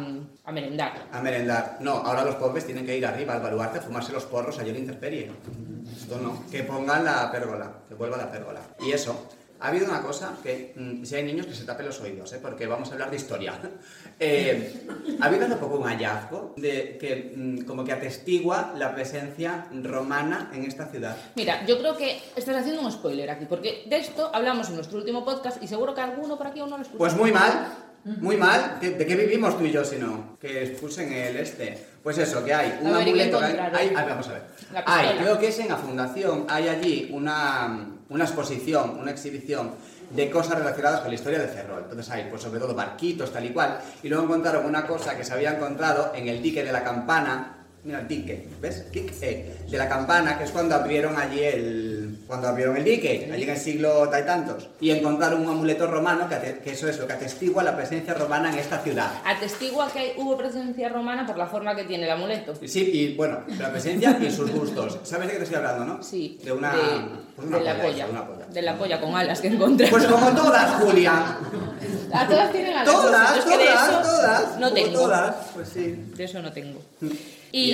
a 0.49 0.51
merendar. 0.51 0.93
A 1.11 1.21
merendar. 1.21 1.77
No, 1.79 1.91
ahora 1.91 2.25
los 2.25 2.35
pobres 2.35 2.65
tienen 2.65 2.85
que 2.85 2.97
ir 2.97 3.05
arriba 3.05 3.35
al 3.35 3.41
baluarte 3.41 3.79
a 3.79 3.81
fumarse 3.81 4.11
los 4.11 4.25
porros 4.25 4.57
allí 4.59 4.69
en 4.69 4.75
la 4.75 4.79
intemperie. 4.81 5.31
Esto 5.95 6.17
no. 6.17 6.43
Que 6.49 6.63
pongan 6.63 7.05
la 7.05 7.31
pérgola, 7.31 7.71
que 7.87 7.95
vuelva 7.95 8.17
la 8.17 8.31
pérgola. 8.31 8.61
Y 8.79 8.91
eso. 8.91 9.29
Ha 9.61 9.67
habido 9.67 9.87
una 9.87 10.01
cosa 10.01 10.37
que, 10.41 10.73
mm, 10.73 11.03
si 11.03 11.15
hay 11.15 11.23
niños, 11.23 11.45
que 11.45 11.53
se 11.53 11.65
tapen 11.65 11.85
los 11.85 11.99
oídos, 11.99 12.31
¿eh? 12.31 12.39
porque 12.41 12.65
vamos 12.65 12.89
a 12.89 12.93
hablar 12.93 13.11
de 13.11 13.17
historia. 13.17 13.53
Eh, 14.21 14.85
ha 15.21 15.27
habido 15.27 15.45
hace 15.45 15.55
poco 15.55 15.77
un 15.77 15.85
hallazgo 15.85 16.53
de, 16.57 16.97
que 16.99 17.33
mm, 17.37 17.61
como 17.61 17.85
que 17.85 17.93
atestigua 17.93 18.73
la 18.75 18.93
presencia 18.93 19.67
romana 19.71 20.51
en 20.53 20.65
esta 20.65 20.87
ciudad. 20.87 21.15
Mira, 21.35 21.65
yo 21.65 21.79
creo 21.79 21.95
que 21.95 22.21
estás 22.35 22.57
haciendo 22.57 22.81
un 22.81 22.91
spoiler 22.91 23.29
aquí, 23.29 23.45
porque 23.45 23.85
de 23.87 23.95
esto 23.95 24.29
hablamos 24.33 24.67
en 24.67 24.75
nuestro 24.75 24.97
último 24.97 25.23
podcast 25.23 25.63
y 25.63 25.67
seguro 25.69 25.95
que 25.95 26.01
alguno 26.01 26.37
por 26.37 26.47
aquí 26.47 26.59
aún 26.59 26.69
no 26.69 26.75
lo 26.75 26.83
escuchó. 26.83 26.97
Pues 26.97 27.15
muy 27.15 27.31
mal, 27.31 27.88
muy 28.05 28.37
mal. 28.37 28.77
¿De, 28.81 28.97
qué 29.05 29.15
vivimos 29.15 29.57
tú 29.57 29.65
y 29.65 29.71
yo 29.71 29.83
si 29.83 29.97
no? 29.97 30.37
Que 30.39 30.63
expulsen 30.65 31.11
el 31.11 31.37
este. 31.37 31.77
Pues 32.03 32.17
eso, 32.17 32.43
que 32.43 32.53
hay 32.53 32.79
un 32.81 32.93
A 32.93 32.99
ver, 32.99 33.07
¿y 33.07 33.13
qué 33.13 33.23
amuleto. 33.23 33.39
hay- 33.39 33.87
hay- 33.95 34.05
vamos 34.07 34.27
a 34.29 34.33
ver. 34.33 34.41
Hay, 34.85 35.17
creo 35.17 35.37
que 35.39 35.47
es 35.49 35.59
en 35.59 35.67
la 35.67 35.77
fundación, 35.77 36.45
hay 36.47 36.67
allí 36.69 37.09
una, 37.11 37.87
una 38.09 38.23
exposición, 38.23 38.97
una 38.99 39.11
exhibición 39.11 39.71
de 40.11 40.29
cosas 40.29 40.57
relacionadas 40.57 41.01
con 41.01 41.09
la 41.09 41.15
historia 41.15 41.39
de 41.39 41.47
Ferrol. 41.47 41.81
Entonces 41.83 42.09
hay, 42.11 42.27
pues 42.29 42.41
sobre 42.41 42.59
todo 42.59 42.73
barquitos, 42.73 43.31
tal 43.33 43.45
y 43.45 43.49
cual. 43.49 43.79
Y 44.01 44.09
luego 44.09 44.23
encontraron 44.23 44.65
una 44.65 44.87
cosa 44.87 45.15
que 45.17 45.23
se 45.23 45.33
había 45.33 45.51
encontrado 45.55 46.13
en 46.15 46.27
el 46.29 46.41
dique 46.41 46.63
de 46.63 46.71
la 46.71 46.83
campana. 46.83 47.55
Mira, 47.83 47.99
el 48.01 48.07
dique, 48.07 48.47
¿ves? 48.61 48.91
Dique, 48.91 49.13
eh, 49.21 49.57
de 49.69 49.77
la 49.77 49.87
campana, 49.87 50.37
que 50.37 50.45
es 50.45 50.51
cuando 50.51 50.75
abrieron 50.75 51.15
allí 51.17 51.41
el, 51.43 52.08
cuando 52.29 52.47
abrieron 52.47 52.77
el 52.77 52.83
dique, 52.83 53.27
allí 53.33 53.41
en 53.41 53.49
el 53.49 53.57
siglo 53.57 54.07
tal 54.07 54.21
y 54.21 54.25
tantos, 54.27 54.67
y 54.79 54.91
encontraron 54.91 55.41
un 55.41 55.49
amuleto 55.49 55.87
romano 55.87 56.29
que, 56.29 56.59
que 56.63 56.73
eso 56.73 56.87
es 56.87 56.99
lo 56.99 57.07
que 57.07 57.13
atestigua 57.13 57.63
la 57.63 57.75
presencia 57.75 58.13
romana 58.13 58.53
en 58.53 58.59
esta 58.59 58.77
ciudad. 58.77 59.13
Atestigua 59.25 59.89
que 59.91 60.13
hubo 60.15 60.37
presencia 60.37 60.89
romana 60.89 61.25
por 61.25 61.39
la 61.39 61.47
forma 61.47 61.75
que 61.75 61.85
tiene 61.85 62.03
el 62.03 62.11
amuleto. 62.11 62.53
Sí, 62.67 62.91
y 62.93 63.15
bueno, 63.15 63.39
la 63.57 63.71
presencia 63.71 64.15
y 64.21 64.29
sus 64.29 64.51
gustos. 64.51 64.99
¿Sabes 65.01 65.25
de 65.25 65.33
qué 65.33 65.37
te 65.39 65.43
estoy 65.45 65.57
hablando, 65.57 65.85
no? 65.85 66.03
Sí. 66.03 66.39
De 66.43 66.51
una... 66.51 66.71
De, 66.71 66.81
pues 67.35 67.47
una 67.47 67.57
de 67.57 67.63
la 67.63 67.73
polla, 67.73 67.83
polla. 67.87 68.07
una 68.11 68.27
polla. 68.27 68.45
De 68.45 68.61
la 68.61 68.77
polla 68.77 69.01
con 69.01 69.15
alas 69.15 69.41
que 69.41 69.47
encontré. 69.47 69.87
Pues 69.87 70.05
como 70.05 70.29
todas, 70.29 70.83
Julia. 70.83 71.35
¿A 72.13 72.27
todas 72.27 72.51
tienen 72.51 72.73
alas? 72.77 72.93
Todas, 72.93 73.43
todas, 73.43 74.03
todas. 74.03 74.59
No 74.59 74.71
tengo. 74.71 74.99
todas, 74.99 75.35
pues 75.55 75.69
sí. 75.69 75.95
De 76.15 76.25
eso 76.25 76.43
no 76.43 76.53
tengo. 76.53 76.79
Y 77.51 77.71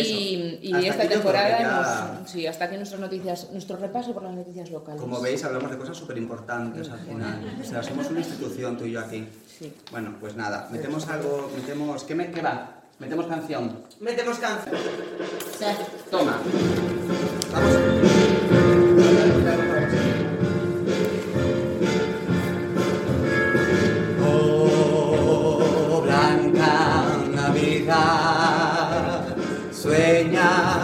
esta 0.88 1.08
temporada 1.08 1.60
ya- 1.60 2.22
sí, 2.26 2.48
hasta 2.48 2.66
aquí 2.66 2.78
nuestras 2.78 3.02
noticias, 3.02 3.50
nuestro 3.52 3.78
repaso 3.78 4.14
por 4.14 4.24
las 4.24 4.34
noticias 4.34 4.70
locales. 4.72 5.02
Como 5.02 5.20
veis, 5.22 5.44
hablamos 5.44 5.72
de 5.72 5.78
cosas 5.78 5.98
súper 5.98 6.18
importantes 6.18 6.90
al 6.90 7.00
final. 7.00 7.58
O 7.62 7.64
sea, 7.64 7.84
somos 7.84 8.10
una 8.10 8.20
institución, 8.20 8.78
tú 8.78 8.86
y 8.86 8.92
yo 8.92 9.00
aquí. 9.02 9.28
Sí. 9.60 9.74
Bueno, 9.92 10.16
pues 10.20 10.36
nada, 10.36 10.68
metemos 10.72 11.08
algo, 11.08 11.50
metemos... 11.56 12.04
¿Qué, 12.04 12.16
me, 12.16 12.32
qué 12.32 12.42
va? 12.42 12.82
Metemos 13.00 13.26
canción. 13.28 13.84
Metemos 14.00 14.38
canción. 14.40 14.76
Toma. 16.10 16.38
Vamos. 17.52 18.55
나 30.46 30.75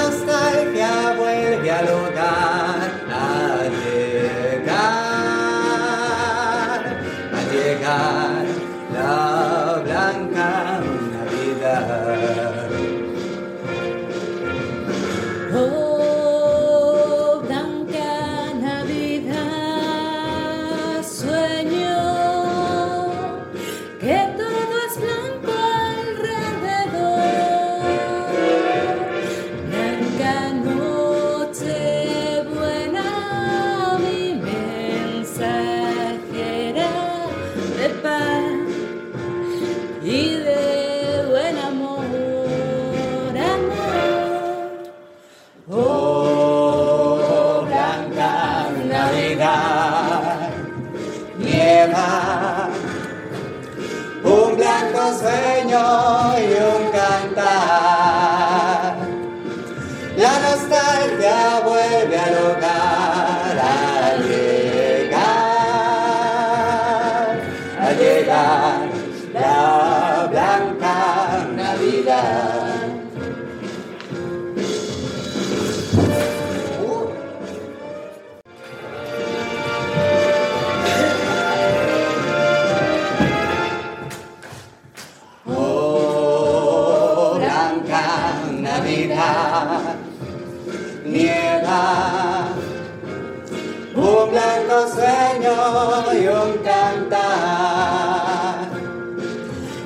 un 95.72 96.58
cantar. 96.64 97.22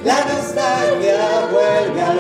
La 0.04 0.20
nostalgia 0.26 1.48
vuelve 1.52 2.02
al 2.02 2.15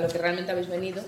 lo 0.00 0.08
que 0.08 0.18
realmente 0.18 0.50
habéis 0.50 0.68
venido. 0.68 1.02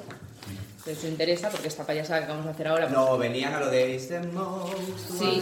Que 0.85 0.93
os 0.93 1.05
interesa, 1.05 1.49
porque 1.49 1.69
esta 1.69 1.87
payasada 1.87 2.27
que 2.27 2.33
vamos 2.33 2.47
a 2.47 2.51
hacer 2.51 2.67
ahora. 2.67 2.87
pues, 2.89 2.93
No, 2.99 3.17
venían 3.17 3.55
a 3.55 3.61
lo 3.61 3.71
de 3.71 3.95
It's 3.95 4.09
the 4.09 4.19
most 4.21 4.75
Sí. 5.19 5.41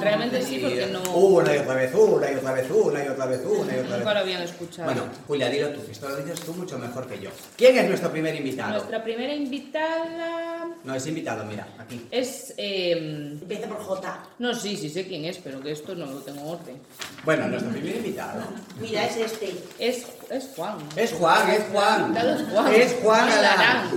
Realmente 0.00 0.40
sí, 0.42 0.58
porque 0.62 0.86
no- 0.86 1.02
Una 1.14 1.54
y 1.54 1.58
otra 1.58 1.74
vez, 1.74 1.94
una 1.94 2.30
y 2.30 2.34
otra 2.36 2.52
vez, 2.52 2.70
una 2.70 3.04
y 3.04 3.08
otra 3.08 3.26
vez, 3.26 3.40
una 3.44 3.74
y 3.74 3.78
otra 3.80 3.96
Nunca 3.98 3.98
lo 3.98 4.14
vez. 4.14 4.16
habían 4.22 4.42
escuchado. 4.42 4.84
Bueno, 4.86 5.02
Julia, 5.26 5.48
dilo 5.50 5.70
tú, 5.70 5.84
que 5.84 5.92
esto 5.92 6.08
lo 6.08 6.16
dices 6.16 6.40
tú 6.40 6.54
mucho 6.54 6.78
mejor 6.78 7.06
que 7.06 7.18
yo. 7.20 7.30
¿Quién 7.56 7.76
es 7.78 7.88
nuestro 7.88 8.10
primer 8.10 8.34
invitado? 8.34 8.72
Nuestra 8.74 9.02
primera 9.04 9.34
invitada 9.34 10.68
No, 10.84 10.94
es 10.94 11.06
invitado, 11.06 11.44
mira, 11.44 11.66
aquí. 11.78 12.06
es. 12.10 12.54
eh, 12.56 12.92
Empieza 13.40 13.66
por 13.68 13.78
J. 13.78 14.22
no, 14.38 14.54
sí, 14.54 14.76
sí 14.76 14.88
sé 14.90 15.06
quién 15.06 15.24
es, 15.24 15.38
pero 15.38 15.60
que 15.60 15.72
esto 15.72 15.94
no 15.94 16.06
lo 16.06 16.18
tengo 16.20 16.40
en 16.40 16.46
orden. 16.48 16.80
Bueno, 17.24 17.48
nuestro 17.48 17.70
primer 17.72 17.96
invitado 17.96 18.42
Mira, 18.80 19.04
es 19.06 19.16
este. 19.16 19.54
Es, 19.78 20.06
es 20.30 20.50
Juan. 20.54 20.76
es 20.96 21.12
Juan, 21.12 21.50
es 21.50 21.62
Juan. 21.72 22.00
Invitado 22.06 22.34
es 22.34 22.42
Juan. 22.48 22.74
Es 22.74 22.96
Juan 23.02 23.28
Galán. 23.28 23.65
Galán. 23.66 23.88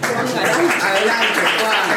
Juan 0.00 0.34
Galán. 0.34 0.70
Adelante, 0.82 1.40
Juan. 1.60 1.88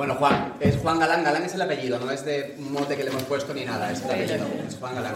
Bueno, 0.00 0.14
Juan, 0.14 0.54
es 0.60 0.78
Juan 0.78 0.98
Galán. 0.98 1.22
Galán 1.22 1.44
es 1.44 1.52
el 1.54 1.60
apellido, 1.60 1.98
no 1.98 2.10
es 2.10 2.24
de 2.24 2.54
mote 2.58 2.96
que 2.96 3.04
le 3.04 3.10
hemos 3.10 3.22
puesto 3.24 3.52
ni 3.52 3.66
nada, 3.66 3.92
es 3.92 4.00
el 4.02 4.10
apellido. 4.10 4.46
Es 4.66 4.76
Juan 4.76 4.94
Galán. 4.94 5.14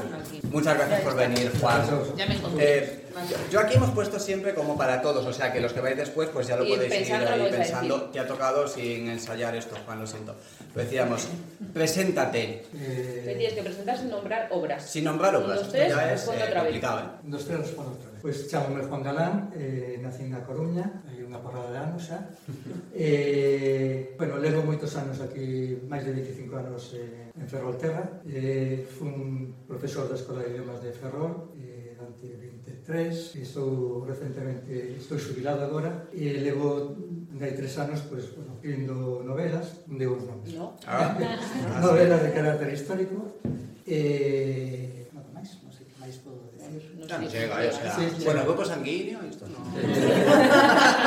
Muchas 0.50 0.76
gracias 0.76 1.00
por 1.00 1.16
venir, 1.16 1.50
Juan. 1.58 1.82
Ya 2.18 2.26
me 2.26 2.34
encontré. 2.34 2.80
Eh, 2.80 3.04
yo- 3.50 3.60
aquí 3.60 3.76
hemos 3.76 3.88
puesto 3.92 4.20
siempre 4.20 4.52
como 4.52 4.76
para 4.76 5.00
todos, 5.00 5.24
o 5.24 5.32
sea 5.32 5.50
que 5.54 5.62
los 5.62 5.72
que 5.72 5.80
vais 5.80 5.96
después 5.96 6.28
pues 6.28 6.48
ya 6.48 6.56
lo 6.56 6.66
podéis 6.68 7.08
ir 7.08 7.14
ahí 7.14 7.50
pensando. 7.50 8.02
Te 8.10 8.20
ha 8.20 8.26
tocado 8.26 8.68
sin 8.68 9.08
ensayar 9.08 9.56
esto, 9.56 9.74
Juan, 9.86 10.00
lo 10.00 10.06
siento. 10.06 10.34
Lo 10.74 10.82
decíamos, 10.82 11.28
preséntate, 11.72 12.66
Te 12.70 13.34
tienes 13.38 13.54
que 13.54 13.62
presentar 13.62 13.96
sin 13.96 14.10
nombrar 14.10 14.48
obras. 14.50 14.84
sin 14.84 15.04
nombrar 15.04 15.34
obras. 15.34 15.60
Los 15.60 15.70
tres, 15.72 15.94
ya 15.94 16.12
es 16.12 16.28
eh, 16.28 16.54
complicado, 16.54 17.00
¿eh? 17.00 17.04
Dos 17.22 17.46
tres 17.46 17.60
otra 17.70 18.10
vez. 18.10 18.13
Pois 18.24 18.48
chamome 18.48 18.80
Juan 18.80 19.02
Galán, 19.02 19.52
eh, 19.52 20.00
nací 20.00 20.24
na 20.32 20.40
Coruña, 20.40 21.04
hai 21.04 21.20
unha 21.20 21.44
porrada 21.44 21.68
de 21.68 21.76
anos 21.76 22.08
xa. 22.08 22.24
eh, 22.96 24.16
bueno, 24.16 24.40
levo 24.40 24.64
moitos 24.64 24.96
anos 24.96 25.20
aquí, 25.20 25.76
máis 25.84 26.08
de 26.08 26.16
25 26.16 26.56
anos 26.56 26.96
eh, 26.96 27.28
en 27.36 27.44
Ferrolterra. 27.44 28.24
Eh, 28.24 28.88
fun 28.88 29.52
profesor 29.68 30.08
da 30.08 30.16
Escola 30.16 30.40
de 30.40 30.56
Idiomas 30.56 30.80
de 30.80 30.96
Ferrol, 30.96 31.52
eh, 31.60 31.92
durante 31.92 32.24
23, 32.32 33.44
estou 33.44 34.08
recentemente, 34.08 34.72
estou 34.96 35.20
xubilado 35.20 35.60
agora, 35.60 36.08
e 36.08 36.40
levo 36.40 36.96
dai 37.28 37.52
tres 37.52 37.76
anos, 37.76 38.08
pois, 38.08 38.24
pues, 38.32 38.40
bueno, 38.40 38.56
escribindo 38.56 39.20
novelas, 39.20 39.84
de 39.84 40.08
uns 40.08 40.24
nomes. 40.24 40.56
No. 40.56 40.72
Ah. 40.88 41.12
novelas 41.84 42.24
de 42.24 42.32
carácter 42.32 42.72
histórico, 42.72 43.36
eh, 43.84 44.93
No 47.08 47.18
no 47.18 47.30
sé. 47.30 47.38
llega, 47.40 47.56
o 47.56 47.72
sea, 47.72 47.94
Sí, 47.96 48.08
sí. 48.18 48.24
bueno, 48.24 48.40
el 48.40 48.46
grupo 48.46 48.64
sanguíneo, 48.64 49.20
esto 49.28 49.46
no. 49.46 49.58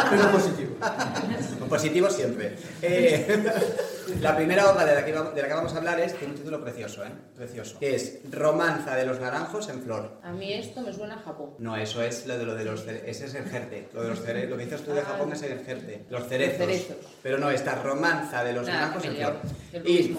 Pero 0.10 0.32
positivo. 0.32 0.76
Positivo 1.70 2.10
siempre. 2.10 2.56
Eh, 2.82 3.44
la 4.22 4.36
primera 4.38 4.72
obra 4.72 4.86
de 4.86 4.96
la, 4.96 5.04
que, 5.06 5.12
va- 5.12 5.32
de 5.32 5.42
la 5.42 5.48
que 5.48 5.54
vamos 5.54 5.74
a 5.74 5.78
hablar 5.78 6.00
es, 6.00 6.14
tiene 6.16 6.34
un 6.34 6.40
título 6.40 6.62
precioso, 6.64 7.04
¿eh? 7.04 7.10
Precioso. 7.36 7.78
Que 7.80 7.96
es 7.96 8.20
Romanza 8.32 8.96
de 8.96 9.06
los 9.06 9.20
naranjos 9.20 9.68
en 9.70 9.82
flor. 9.82 10.20
A 10.24 10.32
mí 10.32 10.54
esto 10.54 10.82
me 10.82 10.94
suena 10.94 11.16
a 11.16 11.20
Japón. 11.20 11.52
No, 11.60 11.76
eso 11.76 12.02
es 12.02 12.26
lo 12.26 12.38
de 12.38 12.46
lo 12.46 12.56
de 12.56 12.64
los 12.66 12.88
ese 12.88 13.26
es 13.26 13.34
el 13.36 13.46
jerte. 13.50 13.90
Lo 13.94 14.04
de 14.04 14.10
los 14.10 14.20
cere- 14.26 14.48
lo 14.48 14.56
que 14.58 14.64
dices 14.66 14.82
tú 14.84 14.94
de 14.94 15.02
Ah. 15.02 15.06
Japón 15.06 15.34
es 15.34 15.42
el 15.44 15.60
jerte. 15.66 16.06
Los 16.10 16.28
cerezos. 16.28 16.58
cerezos. 16.58 16.98
Pero 17.22 17.38
no, 17.38 17.50
esta 17.52 17.76
romanza 17.82 18.44
de 18.44 18.54
los 18.54 18.66
Nada, 18.66 18.80
naranjos 18.82 19.06
en 19.06 19.16
flor. 19.18 19.36
El 19.74 19.88
Y. 19.90 20.18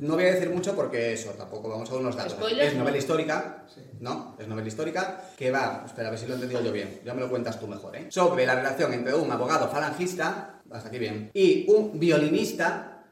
no 0.00 0.14
voy 0.14 0.24
a 0.24 0.34
decir 0.34 0.50
mucho 0.50 0.74
porque 0.74 1.12
eso, 1.12 1.30
tampoco 1.30 1.68
vamos 1.68 1.90
a 1.90 1.94
unos 1.96 2.16
datos. 2.16 2.32
Spoilers, 2.32 2.68
es 2.68 2.74
no. 2.74 2.80
novela 2.80 2.98
histórica, 2.98 3.64
Sí. 3.74 3.80
¿no? 4.00 4.36
Es 4.38 4.46
novela 4.48 4.68
histórica 4.68 5.22
que 5.36 5.50
va, 5.50 5.82
espera, 5.86 6.08
a 6.08 6.10
ver 6.10 6.18
si 6.20 6.26
lo 6.26 6.32
he 6.32 6.34
entendido 6.36 6.62
yo 6.62 6.72
bien, 6.72 7.00
ya 7.04 7.14
me 7.14 7.20
lo 7.20 7.28
cuentas 7.30 7.58
tú 7.60 7.66
mejor, 7.66 7.94
¿eh? 7.96 8.06
Sobre 8.10 8.46
la 8.46 8.54
relación 8.54 8.92
entre 8.92 9.14
un 9.14 9.30
abogado 9.30 9.68
falangista, 9.68 10.60
hasta 10.70 10.88
aquí 10.88 10.98
bien, 10.98 11.30
y 11.34 11.66
un 11.70 11.98
violinista 11.98 13.04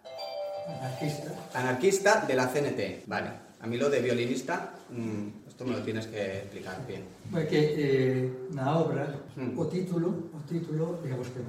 Anarquista. 0.69 1.31
anarquista 1.55 2.25
de 2.27 2.35
la 2.35 2.47
CNT. 2.49 3.03
Vale, 3.07 3.31
a 3.61 3.67
mí 3.67 3.77
lo 3.77 3.89
de 3.89 4.01
violinista, 4.01 4.75
mm, 4.91 5.49
esto 5.49 5.65
me 5.65 5.73
lo 5.73 5.83
tienes 5.83 6.07
que 6.09 6.39
explicar 6.39 6.85
bien. 6.87 7.05
Porque 7.31 7.75
eh, 7.79 8.33
na 8.53 8.79
obra, 8.79 9.07
Hmm. 9.37 9.59
o 9.59 9.67
título, 9.67 10.09
o 10.09 10.39
título, 10.49 10.99
digamos 11.05 11.29
que 11.29 11.41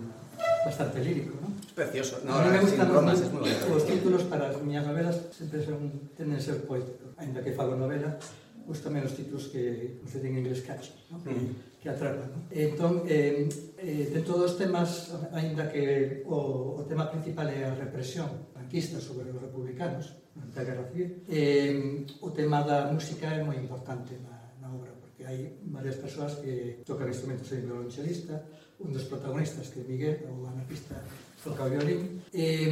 bastante 0.68 1.00
lírico, 1.04 1.34
¿no? 1.42 1.48
Es 1.60 1.72
precioso. 1.72 2.20
No, 2.26 2.36
a 2.36 2.46
mí 2.46 2.52
me 2.52 2.60
gustan 2.60 2.90
bromas, 2.90 3.20
los, 3.34 3.48
es 3.48 3.70
los 3.70 3.86
títulos 3.86 4.24
para 4.24 4.50
as 4.52 4.60
miñas 4.62 4.86
novelas, 4.86 5.16
sempre 5.32 5.64
son, 5.64 6.12
tenden 6.18 6.38
a 6.38 6.44
ser 6.44 6.58
poéticos. 6.68 7.16
Ainda 7.18 7.40
que 7.40 7.56
falo 7.56 7.80
novela, 7.80 8.20
gustame 8.68 9.00
os 9.00 9.16
títulos 9.16 9.48
que, 9.48 9.96
como 9.98 10.12
se 10.12 10.20
di 10.20 10.28
en 10.28 10.44
inglés, 10.44 10.62
catchy, 10.68 10.92
¿no? 11.10 11.24
mm. 11.24 11.80
que 11.80 11.88
atrapan. 11.88 12.28
¿no? 12.36 12.40
Entón, 12.52 12.94
eh, 13.08 13.48
eh, 13.80 14.12
de 14.12 14.22
todos 14.28 14.52
os 14.52 14.56
temas, 14.60 15.16
ainda 15.32 15.72
que 15.72 16.24
o, 16.28 16.76
o 16.76 16.84
tema 16.84 17.08
principal 17.08 17.48
é 17.48 17.64
a 17.64 17.74
represión 17.74 18.28
franquista 18.52 19.00
sobre 19.00 19.32
os 19.32 19.40
republicanos, 19.40 20.12
da 20.54 20.62
Guerra 20.64 20.86
Civil, 20.92 21.24
eh, 21.30 22.06
o 22.22 22.30
tema 22.30 22.62
da 22.62 22.92
música 22.92 23.26
é 23.32 23.42
moi 23.42 23.58
importante 23.58 24.14
na, 24.22 24.38
na 24.62 24.68
obra, 24.70 24.94
porque 25.02 25.26
hai 25.26 25.58
varias 25.66 25.98
persoas 25.98 26.38
que 26.44 26.84
tocan 26.86 27.10
instrumentos 27.10 27.50
en 27.56 27.66
violonchelista, 27.66 28.46
un 28.80 28.94
dos 28.94 29.10
protagonistas 29.10 29.74
que 29.74 29.82
é 29.82 29.86
Miguel, 29.86 30.18
o 30.30 30.46
anarquista 30.46 31.02
toca 31.44 31.66
o 31.66 31.70
violín. 31.70 32.22
E, 32.30 32.70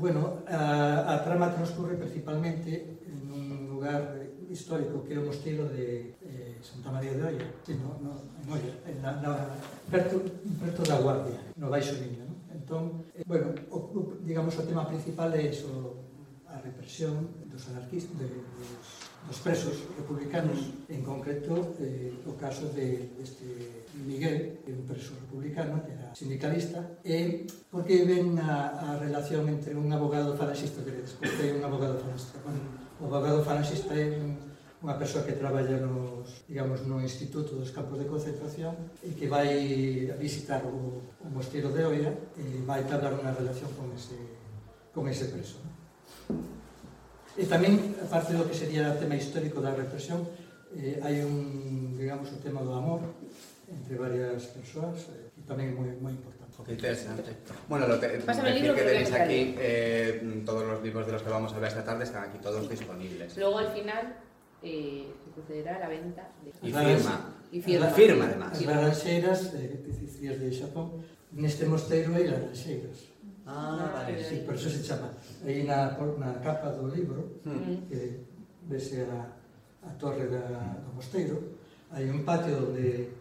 bueno, 0.00 0.44
a, 0.48 1.14
a 1.14 1.14
trama 1.20 1.52
transcurre 1.52 2.00
principalmente 2.00 3.00
nun 3.28 3.68
lugar 3.68 4.24
histórico 4.48 5.04
que 5.04 5.12
é 5.14 5.18
o 5.18 5.26
mosteiro 5.26 5.68
de 5.68 6.14
eh, 6.24 6.56
Santa 6.62 6.88
María 6.92 7.12
de 7.12 7.22
Oia, 7.22 7.46
sí, 7.66 7.74
no, 7.74 7.98
no, 8.00 8.12
en 8.40 8.46
Oia, 8.48 8.74
en 8.88 9.02
la, 9.02 9.20
na, 9.20 9.52
perto, 9.90 10.22
perto 10.60 10.82
da 10.86 11.00
Guardia, 11.00 11.40
no 11.56 11.68
Baixo 11.68 11.98
Miño. 12.00 12.24
No? 12.24 12.34
Entón, 12.54 13.04
eh, 13.12 13.24
bueno, 13.26 13.52
o, 13.68 14.16
digamos 14.24 14.56
o 14.56 14.64
tema 14.64 14.88
principal 14.88 15.28
é 15.34 15.50
iso, 15.50 16.00
a 16.48 16.56
represión 16.62 17.28
dos 17.50 17.68
anarquistas, 17.68 18.16
de, 18.16 18.30
dos, 18.30 18.86
dos 19.28 19.38
presos 19.42 19.74
republicanos, 19.98 20.72
en 20.88 21.02
concreto 21.02 21.74
eh, 21.82 22.14
o 22.24 22.32
caso 22.38 22.70
de, 22.72 23.10
deste 23.18 23.44
de 23.44 23.83
Miguel, 24.02 24.64
que 24.66 24.70
é 24.70 24.74
un 24.74 24.82
preso 24.82 25.14
republicano, 25.14 25.78
que 25.86 25.94
era 25.94 26.10
sindicalista, 26.14 26.82
e 27.06 27.46
porque 27.70 28.02
ven 28.02 28.34
a, 28.42 28.74
a 28.74 28.88
relación 28.98 29.46
entre 29.46 29.78
un 29.78 29.86
abogado 29.94 30.34
falangista 30.34 30.82
que 30.82 31.06
despois 31.06 31.30
é 31.38 31.54
un 31.54 31.62
abogado 31.62 31.94
falangista. 32.02 32.42
Bueno, 32.42 32.62
o 32.98 33.06
abogado 33.06 33.40
falangista 33.46 33.94
é 33.94 34.18
un 34.18 34.54
unha 34.84 35.00
persoa 35.00 35.24
que 35.24 35.32
traballa 35.32 35.80
nos, 35.80 36.44
digamos, 36.44 36.84
no 36.84 37.00
Instituto 37.00 37.56
dos 37.56 37.72
Campos 37.72 37.96
de 37.96 38.04
Concentración 38.04 38.76
e 39.00 39.16
que 39.16 39.32
vai 39.32 39.48
a 40.12 40.16
visitar 40.20 40.60
o, 40.60 41.00
o 41.24 41.28
mosteiro 41.32 41.72
de 41.72 41.88
Oira 41.88 42.12
e 42.36 42.60
vai 42.68 42.84
tablar 42.84 43.16
unha 43.16 43.32
relación 43.32 43.72
con 43.80 43.88
ese, 43.96 44.20
con 44.92 45.08
ese 45.08 45.32
preso. 45.32 45.56
E 47.32 47.48
tamén, 47.48 47.96
aparte 47.96 48.36
do 48.36 48.44
que 48.44 48.52
sería 48.52 48.92
o 48.92 49.00
tema 49.00 49.16
histórico 49.16 49.64
da 49.64 49.72
represión, 49.72 50.20
eh, 50.76 51.00
hai 51.00 51.24
un, 51.24 51.96
digamos, 51.96 52.28
o 52.28 52.38
tema 52.44 52.60
do 52.60 52.76
amor, 52.76 53.00
entre 53.74 53.98
varias 53.98 54.46
persoas 54.54 55.10
e 55.10 55.28
eh, 55.28 55.46
tamén 55.46 55.70
é 55.70 55.74
moi 55.74 55.90
moi 56.00 56.12
importante. 56.14 56.44
Qué 56.62 56.72
interesante. 56.72 57.30
Bueno, 57.68 57.88
lo 57.88 57.98
te, 57.98 58.08
Pásame 58.22 58.54
el 58.54 58.62
libro 58.62 58.74
que 58.74 58.82
tenéis 58.82 59.12
aquí 59.12 59.54
eh, 59.58 60.42
todos 60.46 60.62
los 60.62 60.78
libros 60.82 61.06
de 61.06 61.12
los 61.12 61.22
que 61.22 61.30
vamos 61.30 61.52
a 61.52 61.56
hablar 61.56 61.70
esta 61.70 61.84
tarde 61.84 62.04
están 62.04 62.30
aquí 62.30 62.38
todos 62.38 62.62
sí. 62.64 62.70
disponibles. 62.70 63.36
Luego 63.36 63.58
al 63.58 63.72
final 63.74 64.16
eh, 64.62 65.12
sucederá 65.34 65.78
la 65.78 65.88
venta 65.88 66.30
de... 66.44 66.50
Y 66.62 66.72
firma. 66.72 67.34
Y 67.50 67.60
firma. 67.60 67.86
Firma, 67.90 68.24
además. 68.24 68.52
As 68.52 68.64
laranxeiras, 68.64 69.52
eh, 69.54 69.82
que 69.84 69.92
dicías 69.92 70.38
de 70.40 70.48
Xapón, 70.54 71.02
neste 71.34 71.66
mosteiro 71.66 72.14
hai 72.14 72.24
laranxeiras. 72.30 73.10
Ah, 73.44 73.76
ah, 73.76 73.90
vale. 73.92 74.24
Sí, 74.24 74.40
por 74.46 74.54
eso 74.54 74.70
se 74.70 74.80
chama. 74.80 75.12
Aí 75.44 75.66
na, 75.68 75.92
na 76.16 76.30
capa 76.40 76.72
do 76.72 76.88
libro, 76.88 77.42
mm. 77.44 77.90
que 77.90 78.24
vese 78.64 79.04
a, 79.04 79.20
a 79.84 79.90
torre 80.00 80.32
da, 80.32 80.80
do 80.80 80.96
mosteiro, 80.96 81.60
hai 81.92 82.08
un 82.08 82.24
patio 82.24 82.72
onde 82.72 83.12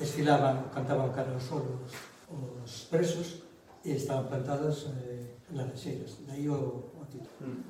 desfilaban, 0.00 0.72
cantaban 0.72 1.12
cara 1.12 1.28
ao 1.36 1.40
sol 1.40 1.84
os, 1.84 1.92
os 2.64 2.72
presos 2.88 3.44
e 3.84 3.92
estaban 3.92 4.32
plantadas 4.32 4.88
eh, 4.88 5.36
nas 5.52 5.68
lancheiras. 5.68 6.24
Daí 6.26 6.48
o, 6.48 6.88
o 6.96 7.04
título. 7.04 7.28
Mm. 7.44 7.69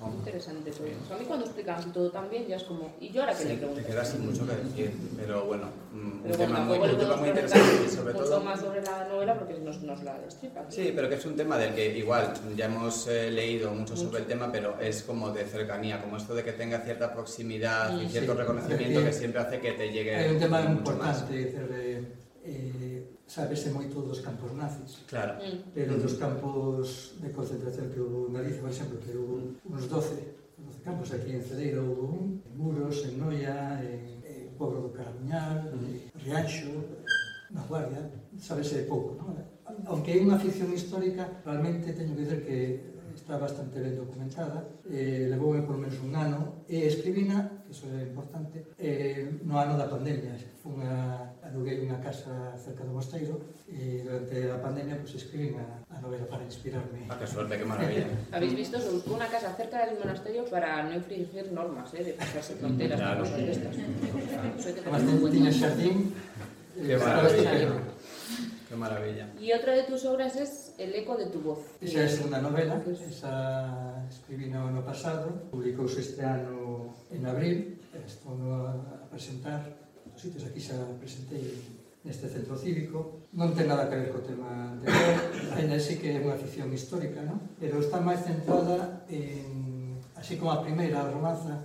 Hmm. 0.00 0.16
Interesante 0.16 0.70
todo. 0.70 0.86
O 1.04 1.06
sea, 1.06 1.16
a 1.16 1.18
mí 1.18 1.26
cuando 1.26 1.44
explican 1.44 1.92
todo 1.92 2.10
tan 2.10 2.30
bien 2.30 2.46
ya 2.46 2.56
es 2.56 2.64
como... 2.64 2.94
¿Y 3.00 3.10
yo 3.10 3.20
ahora 3.20 3.34
qué 3.34 3.42
Sí, 3.42 3.48
le 3.48 3.54
te 3.54 3.58
pregunto? 3.60 3.86
quedas 3.86 4.08
sin 4.08 4.24
mucho 4.24 4.46
que 4.46 4.54
decir, 4.56 4.92
pero 5.16 5.44
bueno, 5.44 5.66
mm, 5.92 5.96
un 5.98 6.20
Pero 6.22 6.36
tema 6.36 6.64
bueno, 6.64 6.80
muy, 6.80 6.88
un 6.94 6.98
tema 6.98 7.16
muy 7.16 7.28
interesante 7.28 7.84
y 7.86 7.90
sobre 7.90 8.12
mucho 8.14 8.24
todo... 8.24 8.40
más 8.40 8.60
sobre 8.60 8.80
la 8.82 9.08
novela 9.08 9.38
porque 9.38 9.54
nos, 9.58 9.82
nos 9.82 10.02
la 10.02 10.18
destripa. 10.18 10.64
Sí, 10.70 10.92
pero 10.96 11.08
que 11.10 11.16
es 11.16 11.26
un 11.26 11.36
tema 11.36 11.58
del 11.58 11.74
que 11.74 11.98
igual 11.98 12.32
ya 12.56 12.64
hemos 12.64 13.06
eh, 13.08 13.30
leído 13.30 13.70
mucho 13.72 13.92
Mucho. 13.94 14.06
sobre 14.06 14.20
el 14.20 14.26
tema, 14.26 14.50
pero 14.50 14.80
es 14.80 15.02
como 15.02 15.30
de 15.32 15.44
cercanía, 15.44 16.00
como 16.00 16.16
esto 16.16 16.34
de 16.34 16.44
que 16.44 16.52
tenga 16.52 16.78
cierta 16.80 17.12
proximidad 17.12 17.92
y 18.00 18.06
Mm. 18.06 18.08
cierto 18.08 18.32
Sí, 18.32 18.38
reconocimiento 18.38 18.94
porque 19.00 19.10
que 19.10 19.12
siempre 19.12 19.40
hace 19.42 19.60
que 19.60 19.72
te 19.72 19.92
llegue 19.92 20.16
Hai 20.16 20.30
un 20.32 20.38
tema 20.40 20.60
mucho 20.62 20.72
importante, 20.78 21.34
más. 21.34 21.52
eh, 21.76 22.04
eh, 22.42 22.89
sabese 23.26 23.70
moito 23.70 24.02
dos 24.02 24.20
campos 24.20 24.50
nazis. 24.52 25.06
Claro. 25.06 25.38
Mm. 25.38 25.70
Pero 25.74 25.92
mm. 25.96 26.00
dos 26.02 26.14
campos 26.18 27.14
de 27.22 27.30
concentración 27.30 27.90
que 27.90 28.00
houve 28.00 28.28
en 28.28 28.34
Galicia, 28.34 28.60
por 28.60 28.70
exemplo, 28.70 28.96
que 28.98 29.12
houve 29.14 29.54
uns 29.64 29.84
12, 29.86 30.58
12 30.58 30.82
campos 30.82 31.08
aquí 31.14 31.30
en 31.32 31.42
Cedeira 31.42 31.80
houve 31.80 32.02
un, 32.02 32.42
en 32.42 32.54
Muros, 32.58 33.06
en 33.06 33.14
Noia, 33.18 33.78
en, 33.82 34.22
en 34.26 34.50
Pobro 34.58 34.82
do 34.82 34.90
Caramuñal, 34.90 35.70
mm. 35.70 35.78
en 35.78 36.20
Riacho, 36.20 36.74
na 37.50 37.62
Guardia, 37.66 38.02
sabese 38.38 38.86
pouco, 38.86 39.18
non? 39.18 39.34
Aunque 39.86 40.14
é 40.14 40.18
unha 40.22 40.38
ficción 40.38 40.70
histórica, 40.70 41.42
realmente 41.42 41.94
teño 41.94 42.14
que 42.14 42.22
dizer 42.26 42.40
que 42.46 42.58
está 43.14 43.38
bastante 43.38 43.78
ben 43.82 43.98
documentada, 43.98 44.66
eh, 44.86 45.26
levoume 45.26 45.62
por 45.62 45.78
menos 45.78 45.98
un 46.02 46.14
ano, 46.14 46.66
e 46.70 46.86
escribina 46.86 47.59
iso 47.70 47.86
é 47.86 48.02
importante. 48.02 48.58
eh, 48.78 49.30
no 49.46 49.54
ano 49.54 49.78
da 49.78 49.86
pandemia, 49.86 50.34
fun 50.60 50.82
a, 50.82 51.30
aluguei 51.46 51.80
unha 51.80 51.96
casa 52.02 52.52
cerca 52.58 52.82
do 52.82 52.92
mosteiro 52.92 53.38
e 53.70 54.02
durante 54.02 54.36
a 54.50 54.58
pandemia 54.58 54.98
pues, 54.98 55.14
escribín 55.16 55.56
a, 55.56 55.66
a 55.88 55.96
novela 56.02 56.26
para 56.26 56.42
inspirarme. 56.44 57.06
Ah, 57.08 57.16
que 57.16 57.26
sorte, 57.30 57.54
que 57.56 57.64
maravilla. 57.64 58.10
Habéis 58.34 58.54
visto 58.58 58.76
unha 59.06 59.30
casa 59.30 59.54
cerca 59.54 59.86
del 59.86 59.96
monasterio 60.02 60.42
para 60.50 60.82
non 60.82 60.98
infringir 60.98 61.46
normas, 61.54 61.88
eh, 61.94 62.02
de 62.02 62.12
pasarse 62.18 62.58
fronteras, 62.58 62.98
claro. 62.98 63.22
cosas 63.22 63.40
destas. 63.46 63.74
Además, 63.78 65.02
tiña 65.30 65.52
xardín, 65.54 65.96
eh, 66.74 66.86
Que 66.90 66.94
maravilla. 66.98 67.54
Qué 68.70 68.76
maravilla. 68.76 69.28
Y 69.40 69.52
otra 69.52 69.72
de 69.72 69.82
tus 69.82 70.04
obras 70.04 70.36
es 70.36 70.76
El 70.78 70.94
eco 70.94 71.16
de 71.16 71.26
tu 71.26 71.40
voz. 71.40 71.58
Esa 71.82 72.06
es 72.06 72.22
unha 72.22 72.38
novela, 72.38 72.78
esa 72.86 73.98
escribí 74.06 74.46
no 74.46 74.70
ano 74.70 74.86
pasado, 74.86 75.50
publicouse 75.50 75.98
este 75.98 76.22
ano 76.22 76.94
en 77.10 77.26
abril, 77.26 77.82
estou 78.06 78.38
a 78.46 78.70
presentar, 79.10 79.66
os 80.14 80.22
sitios 80.22 80.46
aquí 80.46 80.62
xa 80.62 80.78
presentei 81.02 81.50
neste 82.06 82.30
centro 82.30 82.54
cívico, 82.54 83.26
non 83.34 83.50
ten 83.58 83.66
nada 83.66 83.90
que 83.90 83.98
ver 83.98 84.14
co 84.14 84.22
tema 84.22 84.78
anterior, 84.78 85.18
ainda 85.58 85.74
sí 85.82 85.98
que 85.98 86.14
é 86.14 86.22
unha 86.22 86.38
ficción 86.38 86.70
histórica, 86.70 87.26
non? 87.26 87.42
pero 87.58 87.82
está 87.82 87.98
máis 87.98 88.22
centrada 88.22 89.02
en, 89.10 89.98
así 90.14 90.38
como 90.38 90.54
a 90.54 90.62
primeira, 90.62 91.02
a 91.02 91.10
romanza, 91.10 91.58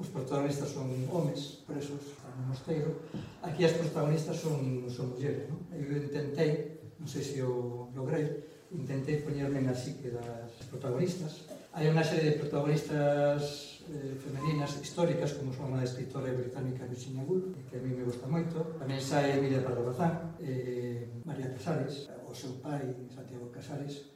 os 0.00 0.08
protagonistas 0.08 0.72
son 0.72 0.88
homes 1.12 1.60
presos, 1.68 2.16
no 2.38 2.54
mosteiro, 2.54 3.02
aquí 3.42 3.66
as 3.66 3.74
protagonistas 3.74 4.38
son, 4.38 4.86
son 4.86 5.10
mulleres. 5.10 5.50
Non? 5.50 5.58
Eu 5.74 5.98
intentei, 5.98 6.78
non 7.02 7.10
sei 7.10 7.22
se 7.26 7.42
eu 7.42 7.90
logrei, 7.92 8.46
intentei 8.70 9.18
poñerme 9.18 9.58
na 9.58 9.74
psique 9.74 10.14
das 10.14 10.54
protagonistas. 10.70 11.50
Hai 11.74 11.90
unha 11.90 12.06
serie 12.06 12.32
de 12.32 12.38
protagonistas 12.38 13.82
eh, 13.90 14.14
femeninas 14.22 14.78
históricas, 14.78 15.34
como 15.34 15.50
son 15.50 15.74
a 15.74 15.82
escritora 15.82 16.30
británica 16.30 16.86
Virginia 16.86 17.26
Woolf, 17.26 17.58
que 17.66 17.76
a 17.76 17.82
mí 17.82 17.90
me 17.90 18.06
gusta 18.06 18.30
moito. 18.30 18.78
Tamén 18.78 19.02
sai 19.02 19.34
Emilia 19.34 19.66
Pardo 19.66 19.82
Bazán, 19.82 20.38
eh, 20.38 21.10
María 21.26 21.50
Casares, 21.50 22.06
o 22.22 22.32
seu 22.32 22.54
pai, 22.62 22.86
Santiago 23.10 23.50
Casares, 23.50 24.14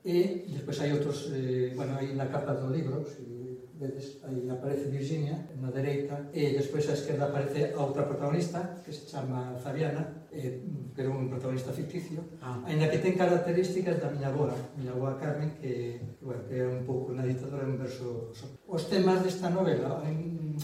E 0.00 0.48
despois 0.48 0.80
hai 0.80 0.96
outros, 0.96 1.28
eh, 1.28 1.76
bueno, 1.76 1.92
hai 1.92 2.16
na 2.16 2.32
capa 2.32 2.56
do 2.56 2.72
libro, 2.72 3.04
se 3.04 3.20
si 3.20 3.39
vedes, 3.80 4.20
aí 4.28 4.44
aparece 4.52 4.92
Virginia, 4.92 5.40
na 5.56 5.72
dereita, 5.72 6.28
e 6.36 6.52
despois 6.52 6.84
á 6.84 6.92
esquerda 6.92 7.32
aparece 7.32 7.72
a 7.72 7.80
outra 7.80 8.04
protagonista, 8.04 8.84
que 8.84 8.92
se 8.92 9.08
chama 9.08 9.56
Fabiana, 9.56 10.28
eh, 10.28 10.60
pero 10.92 11.16
un 11.16 11.32
protagonista 11.32 11.72
ficticio, 11.72 12.20
ah. 12.44 12.60
ainda 12.68 12.92
que 12.92 13.00
ten 13.00 13.16
características 13.16 13.96
da 13.96 14.12
miña 14.12 14.28
boa, 14.28 14.52
miña 14.76 14.92
boa 14.92 15.16
Carmen, 15.16 15.56
que, 15.56 15.96
que, 16.20 16.22
bueno, 16.22 16.44
que 16.44 16.60
é 16.60 16.68
un 16.68 16.84
pouco 16.84 17.16
unha 17.16 17.24
ditadora 17.24 17.64
en 17.64 17.80
verso... 17.80 18.36
Os 18.68 18.84
temas 18.92 19.24
desta 19.24 19.48
novela, 19.48 20.04
en, 20.04 20.60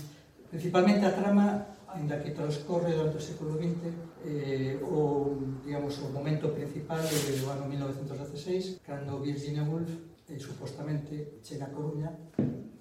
principalmente 0.52 1.08
a 1.08 1.16
trama 1.16 1.72
ainda 1.96 2.20
que 2.20 2.36
transcorre 2.36 2.92
durante 2.92 3.16
o 3.16 3.22
século 3.24 3.56
XX, 3.56 3.80
eh, 4.28 4.76
o, 4.84 5.32
digamos, 5.64 5.96
o 6.04 6.12
momento 6.12 6.52
principal 6.52 7.00
é 7.00 7.32
do 7.40 7.48
ano 7.48 7.64
1916, 7.64 8.84
cando 8.84 9.24
Virginia 9.24 9.64
Woolf 9.64 10.15
eh, 10.28 10.38
supostamente 10.38 11.38
chega 11.42 11.66
a 11.66 11.74
Coruña 11.74 12.10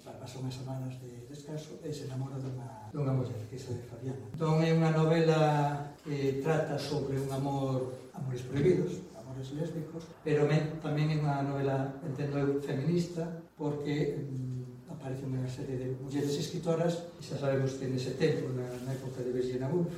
para 0.02 0.22
unhas 0.38 0.54
semanas 0.54 0.94
de 1.02 1.26
descanso 1.30 1.78
e 1.82 1.90
se 1.94 2.06
enamora 2.06 2.38
dunha, 2.38 2.90
dunha 2.90 3.14
muller 3.14 3.38
que 3.46 3.58
se 3.58 3.74
de 3.74 3.82
Fabiana. 3.86 4.26
Entón 4.34 4.58
é 4.62 4.74
unha 4.74 4.90
novela 4.90 5.94
que 6.02 6.42
trata 6.42 6.78
sobre 6.78 7.18
un 7.18 7.30
amor 7.30 7.94
amores 8.14 8.42
prohibidos, 8.42 9.06
amores 9.14 9.50
lésbicos, 9.54 10.02
pero 10.26 10.46
men, 10.50 10.82
tamén 10.82 11.14
é 11.14 11.16
unha 11.22 11.42
novela, 11.46 11.94
entendo 12.02 12.42
eu, 12.42 12.58
feminista, 12.58 13.22
porque 13.54 14.18
mm, 14.18 14.90
aparece 14.90 15.28
unha 15.28 15.46
serie 15.46 15.76
de 15.78 15.94
mulleres 16.00 16.34
escritoras, 16.34 17.06
e 17.18 17.22
xa 17.22 17.38
sabemos 17.38 17.78
que 17.78 17.86
nese 17.86 18.18
tempo, 18.18 18.50
na, 18.56 18.66
na 18.82 18.90
época 18.94 19.22
de 19.22 19.30
Virginia 19.30 19.70
Woolf, 19.70 19.94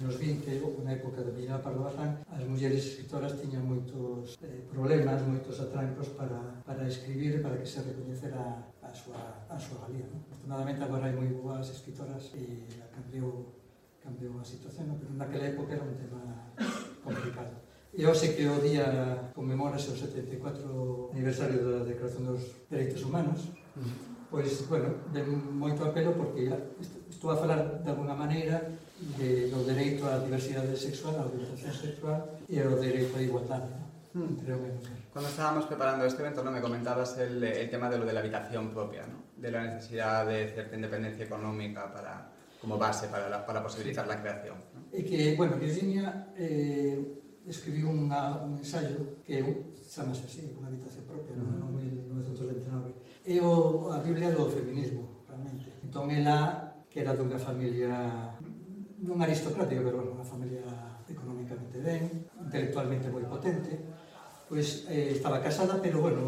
anos 0.00 0.16
20, 0.16 0.62
ou 0.64 0.80
na 0.84 0.92
época 0.92 1.22
da 1.22 1.30
Vila 1.30 1.58
Pardo 1.58 1.84
Bazán, 1.84 2.18
as 2.30 2.44
mulleres 2.44 2.80
escritoras 2.84 3.36
tiñan 3.40 3.66
moitos 3.68 4.38
eh, 4.42 4.64
problemas, 4.72 5.20
moitos 5.26 5.60
atrancos 5.60 6.08
para, 6.16 6.62
para 6.64 6.88
escribir, 6.88 7.42
para 7.42 7.58
que 7.58 7.66
se 7.66 7.82
recoñecera 7.82 8.72
a 8.82 8.90
súa, 8.94 9.46
a 9.48 9.56
súa 9.58 9.84
valía. 9.84 10.08
Non? 10.08 10.20
Afortunadamente 10.28 10.80
agora 10.82 11.06
hai 11.08 11.14
moi 11.14 11.28
boas 11.32 11.68
escritoras 11.68 12.32
e 12.38 12.64
cambiou, 12.94 13.52
cambiou 14.00 14.40
a 14.40 14.44
situación, 14.44 14.88
non? 14.88 14.98
pero 15.00 15.12
naquela 15.14 15.46
época 15.52 15.76
era 15.76 15.84
un 15.84 15.96
tema 15.96 16.20
complicado. 17.04 17.54
E 17.92 18.08
hoxe 18.08 18.32
que 18.32 18.48
o 18.48 18.56
día 18.56 18.88
conmemora 19.36 19.76
o 19.76 19.84
74 19.84 21.12
aniversario 21.12 21.60
da 21.60 21.84
Declaración 21.84 22.24
dos 22.24 22.64
Dereitos 22.72 23.04
Humanos, 23.04 23.52
pois, 24.32 24.66
bueno, 24.66 24.96
de 25.12 25.20
moito 25.28 25.84
apelo 25.84 26.16
porque 26.16 26.48
estou 27.12 27.28
a 27.30 27.36
falar 27.36 27.84
de 27.84 27.88
alguna 27.92 28.16
maneira 28.16 28.64
de, 29.20 29.52
do 29.52 29.60
dereito 29.68 30.08
á 30.08 30.16
diversidade 30.24 30.72
sexual, 30.72 31.20
á 31.20 31.28
orientación 31.28 31.76
sexual 31.76 32.40
e 32.48 32.56
ao 32.64 32.80
dereito 32.80 33.12
á 33.12 33.20
igualdade. 33.20 33.68
¿no? 33.68 33.84
Hmm. 34.16 34.40
Creo 34.40 34.56
que... 34.64 34.70
Cuando 35.12 35.28
estábamos 35.28 35.68
preparando 35.68 36.08
este 36.08 36.24
evento, 36.24 36.40
¿no? 36.40 36.50
me 36.50 36.64
comentabas 36.64 37.20
el, 37.20 37.44
el 37.44 37.68
tema 37.68 37.92
de 37.92 38.00
lo 38.00 38.08
de 38.08 38.16
la 38.16 38.20
habitación 38.24 38.72
propia, 38.72 39.04
¿no? 39.04 39.20
de 39.36 39.50
la 39.52 39.68
necesidad 39.68 40.24
de 40.24 40.48
cierta 40.48 40.74
independencia 40.80 41.28
económica 41.28 41.92
para, 41.92 42.32
como 42.60 42.78
base 42.78 43.08
para, 43.08 43.28
la, 43.28 43.44
para 43.44 43.62
posibilitar 43.62 44.08
la 44.08 44.16
creación. 44.16 44.56
¿no? 44.72 44.80
E 44.96 45.04
que, 45.04 45.36
bueno, 45.36 45.60
Virginia 45.60 46.32
eh, 46.40 46.96
escribiu 47.44 47.90
unha, 47.90 48.40
un 48.44 48.56
ensaio 48.56 49.20
que 49.26 49.42
chamase 49.92 50.24
así, 50.24 50.48
unha 50.56 50.70
habitación 50.70 51.04
propia, 51.04 51.36
no, 51.36 51.48
no 51.58 51.66
1929, 51.74 52.96
é 53.24 53.38
o, 53.40 53.90
a 53.92 53.98
Biblia 53.98 54.34
do 54.34 54.50
feminismo, 54.50 55.22
realmente. 55.28 55.70
Entón, 55.84 56.10
ela, 56.10 56.74
que 56.90 57.00
era 57.00 57.14
dunha 57.14 57.38
familia 57.38 58.34
non 59.02 59.18
aristocrática, 59.22 59.82
pero 59.82 60.14
unha 60.14 60.26
familia 60.26 60.62
económicamente 61.06 61.78
ben, 61.78 62.26
intelectualmente 62.38 63.10
moi 63.10 63.26
potente, 63.26 63.78
pois 64.50 64.86
eh, 64.90 65.14
estaba 65.14 65.42
casada, 65.42 65.78
pero, 65.78 66.02
bueno, 66.02 66.22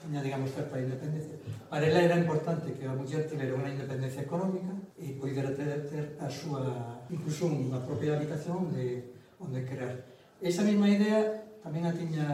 tiña, 0.00 0.20
digamos, 0.20 0.52
certa 0.52 0.80
independencia. 0.80 1.36
Para 1.68 1.88
ela 1.88 2.00
era 2.04 2.16
importante 2.16 2.72
que 2.72 2.84
a 2.86 2.94
muller 2.94 3.26
tivera 3.26 3.56
unha 3.56 3.72
independencia 3.72 4.22
económica 4.22 4.72
e 4.96 5.16
poidera 5.18 5.50
ter, 5.56 5.88
ter 5.88 6.16
a 6.20 6.28
súa, 6.28 6.62
incluso 7.10 7.48
unha 7.48 7.80
propia 7.82 8.14
habitación 8.14 8.70
onde, 8.70 9.12
onde 9.40 9.64
crear. 9.64 9.92
Esa 10.40 10.62
mesma 10.62 10.86
idea 10.88 11.42
tamén 11.64 11.82
a 11.88 11.92
tiña 11.92 12.26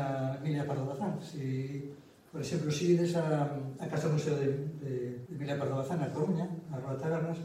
Emilia 0.45 0.69
Pardo 0.69 0.85
Bazán, 0.85 1.17
se 1.23 1.39
si 1.39 1.49
Por 2.33 2.41
exemplo, 2.41 2.73
se 2.73 2.97
ides 2.97 3.13
a, 3.15 3.45
a 3.77 3.87
Casa 3.93 4.09
Museo 4.09 4.33
de, 4.41 4.49
de, 4.81 4.93
de 5.29 5.35
Mila 5.37 5.61
Cordobazán, 5.61 6.01
na 6.01 6.09
Coruña, 6.09 6.49
na 6.73 6.81
Rua 6.81 6.97
Tabernas, 6.97 7.37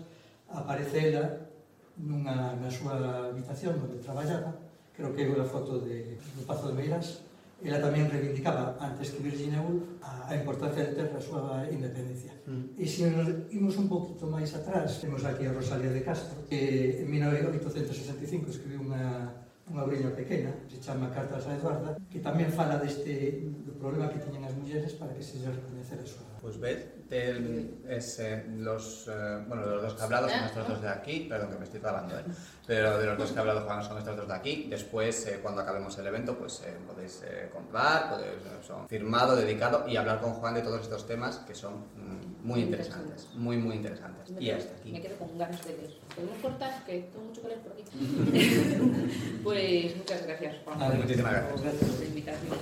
aparece 0.47 1.11
ela 1.11 1.51
nunha, 1.99 2.55
na 2.55 2.71
súa 2.71 3.27
habitación 3.27 3.83
onde 3.83 3.99
traballaba, 3.99 4.55
creo 4.95 5.11
que 5.11 5.25
é 5.25 5.27
unha 5.27 5.43
foto 5.43 5.83
de, 5.83 6.15
do 6.15 6.47
Pazo 6.47 6.71
de 6.71 6.79
Meiras, 6.79 7.27
ela 7.59 7.83
tamén 7.83 8.07
reivindicaba, 8.07 8.79
antes 8.79 9.11
que 9.11 9.19
Virginia 9.19 9.59
Woolf, 9.59 9.99
a, 9.99 10.29
a 10.29 10.33
importancia 10.39 10.87
de 10.87 10.93
ter 10.93 11.09
a 11.11 11.19
súa 11.19 11.67
independencia. 11.67 12.31
Mm. 12.47 12.79
E 12.79 12.85
se 12.87 13.09
nos 13.11 13.27
imos 13.51 13.75
un 13.81 13.91
poquito 13.91 14.23
máis 14.29 14.55
atrás, 14.55 15.03
temos 15.03 15.25
aquí 15.27 15.43
a 15.43 15.51
Rosalía 15.51 15.91
de 15.91 15.99
Castro, 15.99 16.47
que 16.47 17.01
en 17.03 17.11
1865 17.11 18.55
escribiu 18.55 18.85
unha 18.85 19.35
unha 19.67 19.83
obriña 19.83 20.15
pequena, 20.15 20.55
que 20.67 20.79
se 20.79 20.83
chama 20.83 21.11
Carta 21.11 21.35
a 21.35 21.51
Eduarda, 21.51 21.99
que 22.07 22.23
tamén 22.23 22.47
fala 22.47 22.79
deste 22.79 23.43
do 23.67 23.75
problema 23.75 24.07
que 24.07 24.23
teñen 24.23 24.47
as 24.47 24.55
mulleres 24.55 24.95
para 24.95 25.11
que 25.11 25.19
se 25.19 25.43
lle 25.43 25.51
recoñecer 25.51 25.99
a 25.99 26.07
súa. 26.07 26.39
Pois 26.39 26.55
pues 26.55 26.63
ves, 26.63 26.79
tel, 27.11 27.83
ese, 27.83 28.47
los, 28.63 29.11
eh, 29.11 29.43
bueno, 29.43 29.67
los 29.67 29.91
dos 29.91 29.95
cablados 29.99 30.31
que 30.31 30.55
dos 30.55 30.79
de 30.79 30.87
aquí, 30.87 31.27
perdón 31.27 31.51
que 31.51 31.59
me 31.59 31.67
estoy 31.67 31.81
trabando, 31.83 32.15
eh, 32.15 32.23
pero 32.67 32.99
de 32.99 33.05
los 33.05 33.17
dos 33.17 33.31
que 33.31 33.37
ha 33.37 33.41
hablado 33.41 33.61
Juan 33.61 33.81
son 33.81 33.97
estos 33.97 34.17
dos 34.17 34.27
de 34.27 34.33
aquí. 34.33 34.67
Después, 34.69 35.25
eh, 35.27 35.39
cuando 35.41 35.61
acabemos 35.61 35.97
el 35.97 36.05
evento, 36.05 36.37
pues 36.37 36.61
eh, 36.65 36.75
podéis 36.85 37.23
eh, 37.25 37.49
comprar, 37.51 38.09
podéis, 38.09 38.33
son 38.67 38.89
firmado, 38.89 39.37
dedicado 39.37 39.87
y 39.87 39.95
hablar 39.95 40.19
con 40.19 40.33
Juan 40.33 40.53
de 40.53 40.61
todos 40.61 40.81
estos 40.81 41.07
temas 41.07 41.37
que 41.37 41.55
son 41.55 41.75
mm, 41.95 42.45
muy 42.45 42.59
interesantes, 42.59 43.29
muy, 43.35 43.55
muy 43.57 43.77
interesantes. 43.77 44.31
Me 44.31 44.43
y 44.43 44.51
hasta 44.51 44.75
aquí. 44.75 44.91
Me 44.91 45.01
quedo 45.01 45.15
con 45.17 45.37
ganas 45.37 45.65
de 45.65 45.77
leer. 45.77 45.93
¿Podemos 46.13 46.37
cortar? 46.41 46.83
Que 46.85 47.09
tengo 47.11 47.25
mucho 47.25 47.41
que 47.41 47.47
leer 47.47 47.61
por 47.61 47.71
aquí. 47.71 47.83
pues 49.43 49.95
muchas 49.95 50.27
gracias, 50.27 50.57
Juan. 50.65 50.79
Vale, 50.79 50.95
muchísimas 50.95 51.31
gracias. 51.31 51.53
Por 51.53 51.99
la 51.99 52.05
invitación. 52.05 52.57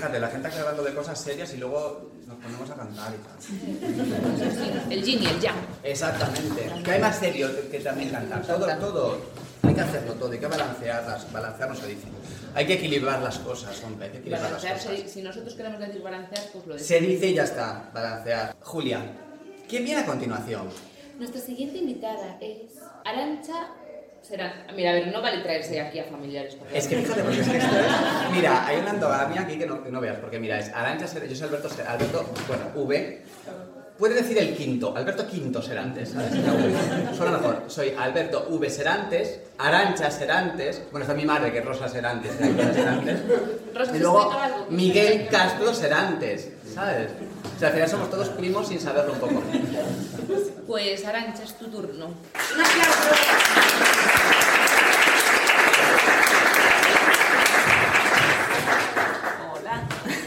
Fíjate, 0.00 0.18
la 0.18 0.28
gente 0.28 0.48
está 0.48 0.60
hablando 0.60 0.82
de 0.82 0.94
cosas 0.94 1.20
serias 1.20 1.52
y 1.52 1.58
luego 1.58 2.10
nos 2.26 2.38
ponemos 2.38 2.70
a 2.70 2.74
cantar 2.74 3.12
y 3.12 3.18
tal. 3.18 4.90
El 4.90 5.02
yin 5.04 5.22
y 5.22 5.26
el 5.26 5.40
yang. 5.40 5.56
Exactamente. 5.82 6.72
¿Qué 6.82 6.90
hay 6.92 7.00
más 7.02 7.18
serio 7.18 7.50
que 7.70 7.80
también 7.80 8.08
cantar? 8.08 8.40
Todo, 8.46 8.66
todo. 8.78 9.18
Hay 9.62 9.74
que 9.74 9.80
hacerlo 9.82 10.14
todo, 10.14 10.32
hay 10.32 10.38
que 10.38 10.46
balancearlas. 10.46 11.30
Balancear 11.30 11.68
no 11.68 11.76
se 11.76 11.86
dice. 11.88 12.06
Hay 12.54 12.66
que 12.66 12.72
equilibrar 12.74 13.20
las 13.20 13.40
cosas, 13.40 13.78
hombre. 13.84 14.06
Hay 14.06 14.12
que 14.12 14.18
equilibrar 14.20 14.44
Balancear, 14.44 14.76
las 14.76 14.86
cosas. 14.86 15.00
si, 15.02 15.08
si 15.10 15.22
nosotros 15.22 15.52
queremos 15.52 15.78
decir 15.78 16.00
balancear, 16.00 16.44
pues 16.50 16.66
lo 16.66 16.78
Se 16.78 16.94
decimos. 16.94 17.08
dice 17.12 17.26
y 17.26 17.34
ya 17.34 17.42
está, 17.44 17.90
balancear. 17.92 18.56
Julia, 18.62 19.02
¿quién 19.68 19.84
viene 19.84 20.00
a 20.00 20.06
continuación? 20.06 20.66
Nuestra 21.18 21.42
siguiente 21.42 21.76
invitada 21.76 22.38
es 22.40 22.72
Arancha 23.04 23.68
Será, 24.22 24.66
mira, 24.76 24.90
a 24.90 24.94
ver, 24.94 25.08
no 25.08 25.20
vale 25.22 25.38
traerse 25.38 25.80
aquí 25.80 25.98
a 25.98 26.04
familiares. 26.04 26.56
Es 26.72 26.86
que 26.86 26.96
fíjate, 26.96 27.22
porque 27.22 27.40
es 27.40 27.48
que 27.48 27.56
esto 27.56 27.76
es... 27.76 28.30
Mira, 28.32 28.66
hay 28.66 28.78
una 28.78 28.90
endogamia 28.90 29.40
aquí 29.40 29.58
que 29.58 29.66
no, 29.66 29.82
que 29.82 29.90
no 29.90 30.00
veas, 30.00 30.18
porque 30.18 30.38
mira, 30.38 30.58
es 30.58 30.68
Arancha 30.72 31.06
yo 31.06 31.34
soy 31.34 31.48
Alberto 31.48 31.68
Alberto, 31.88 32.26
bueno, 32.46 32.64
V. 32.74 33.22
Puede 33.98 34.14
decir 34.14 34.38
el 34.38 34.56
quinto, 34.56 34.96
Alberto 34.96 35.26
Quinto 35.26 35.60
Serantes, 35.60 36.10
¿sabes? 36.10 36.32
V. 36.32 37.14
Suena 37.14 37.32
mejor. 37.32 37.64
Soy 37.66 37.94
Alberto 37.98 38.46
V 38.48 38.70
Serantes, 38.70 39.40
Arancha 39.58 40.10
Serantes, 40.10 40.82
bueno, 40.90 41.04
está 41.04 41.14
mi 41.14 41.26
madre 41.26 41.52
que 41.52 41.58
es 41.58 41.64
Rosa 41.64 41.86
Serantes, 41.86 42.32
Serantes, 42.32 43.20
y 43.88 43.92
¿te 43.92 43.98
luego? 43.98 44.32
Miguel 44.70 45.28
Castro 45.28 45.74
Serantes, 45.74 46.50
¿sabes? 46.74 47.10
O 47.56 47.58
sea, 47.58 47.68
al 47.68 47.74
final 47.74 47.88
somos 47.90 48.08
todos 48.08 48.30
primos 48.30 48.68
sin 48.68 48.80
saberlo 48.80 49.12
un 49.12 49.18
poco. 49.18 49.42
Pues 50.66 51.04
Arancha, 51.04 51.42
es 51.42 51.58
tu 51.58 51.66
turno. 51.66 52.06
Un 52.06 52.60
aplauso. 52.64 54.09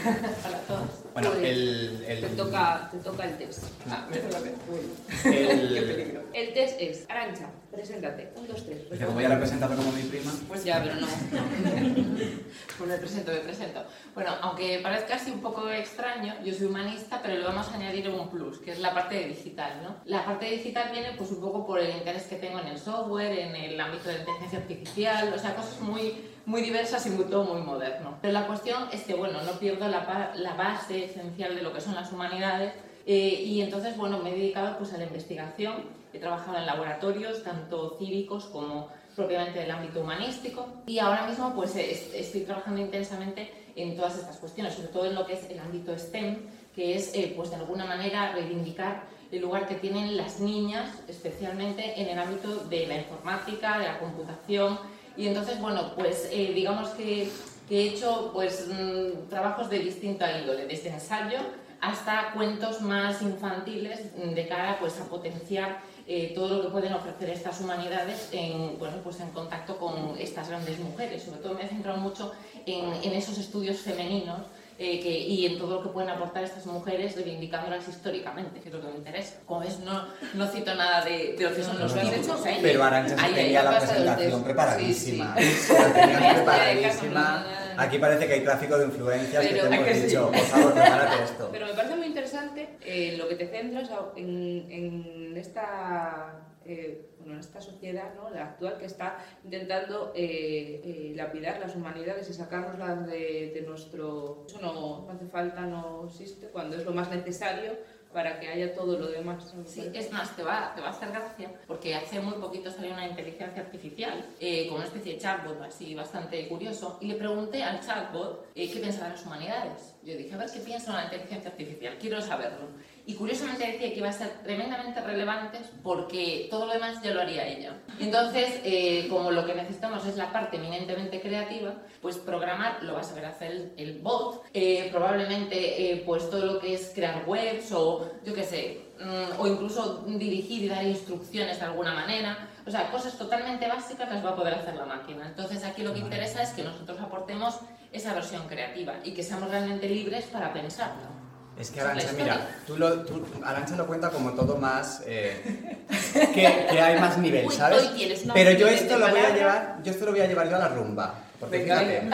Hola. 0.04 0.18
Hola 0.46 0.56
a 0.56 0.60
todos. 0.62 0.90
Bueno, 1.14 1.30
Pues, 1.30 1.42
el- 1.44 2.04
el- 2.08 2.20
Te 2.20 2.28
toca, 2.36 2.88
te 2.90 2.98
toca 2.98 3.24
el 3.24 3.38
test. 3.38 3.64
Ah, 3.88 4.06
El, 4.10 4.18
el, 4.18 5.76
el 5.78 6.20
el 6.34 6.52
test 6.52 6.80
es, 6.80 7.06
Arancha, 7.08 7.48
preséntate, 7.70 8.32
un, 8.36 8.48
dos, 8.48 8.64
tres. 8.66 8.78
Como 9.00 9.12
voy 9.12 9.24
a 9.24 9.28
representarme 9.28 9.76
como 9.76 9.92
mi 9.92 10.02
prima. 10.02 10.32
Pues 10.48 10.64
ya, 10.64 10.82
pero 10.82 10.96
no. 10.96 11.06
pues 12.78 12.90
me 12.90 12.96
presento, 12.98 13.30
me 13.32 13.38
presento. 13.38 13.84
Bueno, 14.14 14.32
aunque 14.42 14.80
parezca 14.82 15.14
así 15.14 15.30
un 15.30 15.40
poco 15.40 15.70
extraño, 15.70 16.34
yo 16.44 16.52
soy 16.52 16.66
humanista, 16.66 17.20
pero 17.22 17.36
le 17.38 17.44
vamos 17.44 17.68
a 17.68 17.74
añadir 17.74 18.08
un 18.10 18.28
plus, 18.28 18.58
que 18.58 18.72
es 18.72 18.80
la 18.80 18.92
parte 18.92 19.14
de 19.14 19.26
digital, 19.28 19.80
¿no? 19.84 19.96
La 20.06 20.24
parte 20.24 20.46
de 20.46 20.52
digital 20.56 20.90
viene 20.92 21.12
pues 21.16 21.30
un 21.30 21.40
poco 21.40 21.64
por 21.64 21.78
el 21.78 21.96
interés 21.96 22.24
que 22.24 22.36
tengo 22.36 22.58
en 22.58 22.66
el 22.66 22.78
software, 22.78 23.38
en 23.38 23.54
el 23.54 23.80
ámbito 23.80 24.08
de 24.08 24.14
la 24.14 24.20
inteligencia 24.20 24.58
artificial, 24.58 25.32
o 25.32 25.38
sea, 25.38 25.54
cosas 25.54 25.80
muy, 25.80 26.14
muy 26.46 26.62
diversas 26.62 27.06
y 27.06 27.10
muy, 27.10 27.24
todo 27.24 27.44
muy 27.44 27.62
moderno. 27.62 28.18
Pero 28.20 28.32
la 28.32 28.46
cuestión 28.46 28.88
es 28.92 29.02
que, 29.04 29.14
bueno, 29.14 29.42
no 29.42 29.52
pierdo 29.52 29.88
la, 29.88 30.32
la 30.36 30.54
base 30.54 31.04
esencial 31.04 31.54
de 31.54 31.62
lo 31.62 31.72
que 31.72 31.80
son 31.80 31.94
las 31.94 32.12
humanidades 32.12 32.72
eh, 33.06 33.42
y 33.44 33.60
entonces, 33.60 33.96
bueno, 33.96 34.18
me 34.18 34.30
he 34.30 34.34
dedicado 34.34 34.78
pues, 34.78 34.92
a 34.92 34.98
la 34.98 35.04
investigación, 35.04 35.84
he 36.12 36.18
trabajado 36.18 36.56
en 36.58 36.66
laboratorios, 36.66 37.42
tanto 37.42 37.96
cívicos 37.98 38.46
como 38.46 38.88
propiamente 39.14 39.60
del 39.60 39.70
ámbito 39.70 40.00
humanístico, 40.00 40.66
y 40.86 40.98
ahora 40.98 41.26
mismo 41.26 41.54
pues, 41.54 41.76
estoy 41.76 42.40
trabajando 42.40 42.80
intensamente 42.80 43.52
en 43.76 43.96
todas 43.96 44.16
estas 44.16 44.38
cuestiones, 44.38 44.74
sobre 44.74 44.88
todo 44.88 45.06
en 45.06 45.14
lo 45.14 45.26
que 45.26 45.34
es 45.34 45.50
el 45.50 45.58
ámbito 45.58 45.96
STEM, 45.96 46.38
que 46.74 46.96
es, 46.96 47.14
eh, 47.14 47.32
pues, 47.36 47.50
de 47.50 47.56
alguna 47.56 47.84
manera, 47.84 48.32
reivindicar 48.32 49.04
el 49.30 49.40
lugar 49.40 49.68
que 49.68 49.74
tienen 49.74 50.16
las 50.16 50.40
niñas, 50.40 50.90
especialmente 51.08 52.00
en 52.00 52.08
el 52.08 52.18
ámbito 52.18 52.56
de 52.64 52.86
la 52.86 52.98
informática, 52.98 53.78
de 53.78 53.84
la 53.84 53.98
computación, 53.98 54.78
y 55.16 55.28
entonces, 55.28 55.60
bueno, 55.60 55.92
pues 55.94 56.28
eh, 56.32 56.52
digamos 56.54 56.90
que, 56.90 57.28
he 57.70 57.88
hecho 57.88 58.30
pues, 58.32 58.68
mm, 58.68 59.28
trabajos 59.30 59.70
de 59.70 59.78
distinta 59.78 60.38
índole, 60.38 60.66
desde 60.66 60.90
ensayo 60.90 61.38
hasta 61.80 62.32
cuentos 62.32 62.80
más 62.82 63.22
infantiles 63.22 64.00
de 64.34 64.48
cara 64.48 64.78
pues, 64.78 65.00
a 65.00 65.04
potenciar 65.04 65.80
eh, 66.06 66.32
todo 66.34 66.56
lo 66.56 66.62
que 66.62 66.68
pueden 66.68 66.92
ofrecer 66.92 67.30
estas 67.30 67.60
humanidades 67.60 68.28
en, 68.32 68.78
bueno, 68.78 68.96
pues 69.02 69.20
en 69.20 69.30
contacto 69.30 69.78
con 69.78 70.16
estas 70.18 70.48
grandes 70.48 70.78
mujeres. 70.78 71.22
Sobre 71.22 71.40
todo 71.40 71.54
me 71.54 71.64
he 71.64 71.68
centrado 71.68 71.98
mucho 71.98 72.32
en, 72.66 72.92
en 73.02 73.12
esos 73.12 73.38
estudios 73.38 73.78
femeninos 73.78 74.40
eh, 74.78 75.00
que, 75.00 75.10
y 75.10 75.46
en 75.46 75.58
todo 75.58 75.76
lo 75.76 75.82
que 75.82 75.88
pueden 75.90 76.10
aportar 76.10 76.42
estas 76.42 76.66
mujeres 76.66 77.14
reivindicándolas 77.14 77.86
históricamente, 77.88 78.60
que 78.60 78.68
es 78.68 78.74
lo 78.74 78.80
que 78.80 78.88
me 78.88 78.96
interesa. 78.96 79.36
Como 79.46 79.60
ves, 79.60 79.78
no, 79.80 80.06
no 80.34 80.46
cito 80.48 80.74
nada 80.74 81.04
de, 81.04 81.34
de 81.38 81.44
lo 81.44 81.54
que 81.54 81.62
son 81.62 81.78
los 81.78 81.94
hechos. 81.96 82.42
Pero 82.60 82.82
Arancha 82.82 83.16
tenía 83.34 83.62
la 83.62 83.78
presentación 83.78 84.44
preparadísima. 84.44 85.34
La 85.78 85.92
tenías 85.92 86.34
preparadísima. 86.34 87.46
Aquí 87.76 87.98
parece 87.98 88.26
que 88.26 88.34
hay 88.34 88.40
tráfico 88.44 88.78
de 88.78 88.86
influencias 88.86 89.44
pero, 89.44 89.62
que 89.64 89.68
te 89.68 89.74
hemos 89.74 90.02
dicho, 90.02 90.30
por 90.30 90.40
favor, 90.40 90.72
prepárate 90.74 91.24
esto. 91.24 91.48
Pero 91.50 91.66
me 91.66 91.74
parece 91.74 91.96
muy 91.96 92.06
interesante 92.06 92.76
eh, 92.84 93.16
lo 93.18 93.28
que 93.28 93.34
te 93.34 93.48
centras 93.48 93.90
en, 94.16 94.66
en 94.70 95.36
esta 95.36 96.53
eh, 96.66 97.10
bueno, 97.18 97.34
en 97.34 97.40
esta 97.40 97.60
sociedad, 97.60 98.14
¿no? 98.14 98.30
la 98.30 98.44
actual, 98.44 98.78
que 98.78 98.86
está 98.86 99.18
intentando 99.44 100.12
eh, 100.14 100.80
eh, 100.84 101.12
lapidar 101.14 101.60
las 101.60 101.74
humanidades 101.74 102.28
y 102.30 102.34
sacarnoslas 102.34 103.06
de, 103.06 103.52
de 103.54 103.62
nuestro... 103.66 104.44
Eso 104.46 104.60
no, 104.60 105.08
hace 105.10 105.26
falta, 105.26 105.62
no 105.62 106.06
existe, 106.06 106.48
cuando 106.48 106.76
es 106.76 106.84
lo 106.84 106.92
más 106.92 107.10
necesario 107.10 107.72
para 108.14 108.38
que 108.38 108.46
haya 108.46 108.72
todo 108.72 108.96
lo 108.96 109.08
demás. 109.08 109.52
Sí, 109.66 109.90
es 109.92 110.12
más, 110.12 110.34
te 110.36 110.44
va, 110.44 110.72
te 110.74 110.80
va 110.80 110.86
a 110.86 110.90
hacer 110.90 111.10
gracia, 111.10 111.50
porque 111.66 111.96
hace 111.96 112.20
muy 112.20 112.34
poquito 112.34 112.70
salió 112.70 112.92
una 112.92 113.08
inteligencia 113.08 113.60
artificial 113.60 114.24
eh, 114.38 114.68
con 114.68 114.76
una 114.76 114.86
especie 114.86 115.14
de 115.14 115.18
chatbot 115.18 115.60
así 115.60 115.94
bastante 115.96 116.46
curioso, 116.48 116.96
y 117.00 117.08
le 117.08 117.16
pregunté 117.16 117.62
al 117.64 117.80
chatbot 117.80 118.46
eh, 118.54 118.70
qué 118.72 118.78
pensaba 118.78 119.08
de 119.08 119.16
las 119.16 119.26
humanidades. 119.26 119.96
Yo 120.04 120.16
dije, 120.16 120.32
a 120.32 120.38
ver 120.38 120.48
qué 120.48 120.60
piensa 120.60 120.92
la 120.92 121.04
inteligencia 121.04 121.50
artificial, 121.50 121.98
quiero 122.00 122.22
saberlo. 122.22 122.68
Y 123.06 123.14
curiosamente 123.14 123.66
decía 123.66 123.90
que 123.90 123.98
iba 123.98 124.08
a 124.08 124.12
ser 124.12 124.30
tremendamente 124.42 124.98
relevante 125.02 125.58
porque 125.82 126.48
todo 126.50 126.66
lo 126.66 126.72
demás 126.72 127.02
ya 127.02 127.12
lo 127.12 127.20
haría 127.20 127.46
ella. 127.46 127.76
Entonces, 128.00 128.60
eh, 128.64 129.08
como 129.10 129.30
lo 129.30 129.44
que 129.44 129.54
necesitamos 129.54 130.06
es 130.06 130.16
la 130.16 130.32
parte 130.32 130.56
eminentemente 130.56 131.20
creativa, 131.20 131.74
pues 132.00 132.16
programar 132.16 132.82
lo 132.82 132.94
va 132.94 133.00
a 133.00 133.04
saber 133.04 133.26
hacer 133.26 133.50
el, 133.52 133.72
el 133.76 133.98
bot, 133.98 134.44
eh, 134.54 134.88
probablemente 134.90 135.92
eh, 135.92 136.02
pues 136.06 136.30
todo 136.30 136.46
lo 136.46 136.58
que 136.58 136.72
es 136.72 136.92
crear 136.94 137.24
webs 137.26 137.72
o 137.72 138.10
yo 138.24 138.32
qué 138.32 138.42
sé, 138.42 138.80
mm, 138.98 139.38
o 139.38 139.46
incluso 139.48 140.04
dirigir 140.06 140.64
y 140.64 140.68
dar 140.68 140.84
instrucciones 140.84 141.58
de 141.58 141.66
alguna 141.66 141.92
manera. 141.92 142.48
O 142.66 142.70
sea, 142.70 142.90
cosas 142.90 143.18
totalmente 143.18 143.68
básicas 143.68 144.08
las 144.08 144.24
va 144.24 144.30
a 144.30 144.36
poder 144.36 144.54
hacer 144.54 144.76
la 144.76 144.86
máquina. 144.86 145.26
Entonces 145.26 145.62
aquí 145.62 145.82
lo 145.82 145.92
que 145.92 146.00
interesa 146.00 146.42
es 146.42 146.50
que 146.50 146.62
nosotros 146.62 146.98
aportemos 146.98 147.60
esa 147.92 148.14
versión 148.14 148.48
creativa 148.48 148.94
y 149.04 149.12
que 149.12 149.22
seamos 149.22 149.50
realmente 149.50 149.90
libres 149.90 150.24
para 150.24 150.54
pensarlo. 150.54 151.23
Es 151.58 151.70
que 151.70 151.80
Arancha, 151.80 152.12
mira, 152.16 152.56
tú 152.66 152.76
lo, 152.76 153.00
tú, 153.04 153.24
Arancha 153.44 153.76
lo 153.76 153.86
cuenta 153.86 154.10
como 154.10 154.32
todo 154.32 154.56
más. 154.56 155.02
Eh, 155.06 155.76
que, 156.12 156.66
que, 156.70 156.80
hay 156.80 156.98
más 156.98 157.16
nivel, 157.18 157.50
¿sabes? 157.50 157.90
Pero 158.32 158.50
yo 158.52 158.66
esto 158.66 158.98
lo 158.98 159.08
voy 159.08 159.20
a 159.20 159.34
llevar, 159.34 159.78
yo 159.82 159.92
esto 159.92 160.04
lo 160.04 160.10
voy 160.10 160.20
a 160.20 160.26
llevar 160.26 160.48
yo 160.48 160.56
a 160.56 160.58
la 160.58 160.68
rumba. 160.68 161.14
Porque 161.38 161.60
fíjate, 161.60 162.08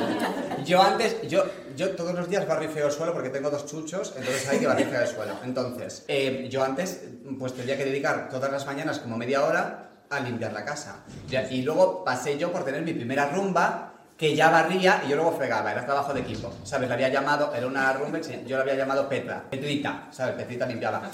yo 0.64 0.82
antes, 0.82 1.22
yo, 1.28 1.44
yo 1.76 1.90
todos 1.90 2.14
los 2.14 2.28
días 2.28 2.46
barrifeo 2.46 2.86
el 2.86 2.92
suelo 2.92 3.12
porque 3.12 3.28
tengo 3.28 3.50
dos 3.50 3.66
chuchos, 3.66 4.14
entonces 4.16 4.48
hay 4.48 4.58
que 4.58 4.66
barrifear 4.66 5.02
el 5.02 5.08
suelo. 5.08 5.34
Entonces, 5.44 6.04
eh, 6.08 6.48
yo 6.50 6.64
antes, 6.64 7.02
pues 7.38 7.52
tendría 7.54 7.76
que 7.76 7.84
dedicar 7.84 8.28
todas 8.30 8.50
las 8.50 8.66
mañanas 8.66 8.98
como 8.98 9.16
media 9.16 9.44
hora 9.44 9.90
a 10.10 10.20
limpiar 10.20 10.52
la 10.52 10.64
casa. 10.64 11.04
Y 11.50 11.62
luego 11.62 12.04
pasé 12.04 12.38
yo 12.38 12.52
por 12.52 12.64
tener 12.64 12.82
mi 12.82 12.92
primera 12.92 13.28
rumba 13.30 13.91
que 14.22 14.36
ya 14.36 14.50
barría 14.50 15.02
y 15.04 15.08
yo 15.08 15.16
luego 15.16 15.32
fregaba, 15.32 15.72
era 15.72 15.84
trabajo 15.84 16.14
de 16.14 16.20
equipo, 16.20 16.54
¿sabes? 16.62 16.86
Le 16.86 16.94
había 16.94 17.08
llamado, 17.08 17.52
era 17.56 17.66
una 17.66 17.92
rumbex, 17.92 18.30
yo 18.46 18.56
la 18.56 18.62
había 18.62 18.76
llamado 18.76 19.08
Petra, 19.08 19.42
Petrita, 19.50 20.06
¿sabes? 20.12 20.36
Petrita 20.36 20.64
limpiaba. 20.64 21.10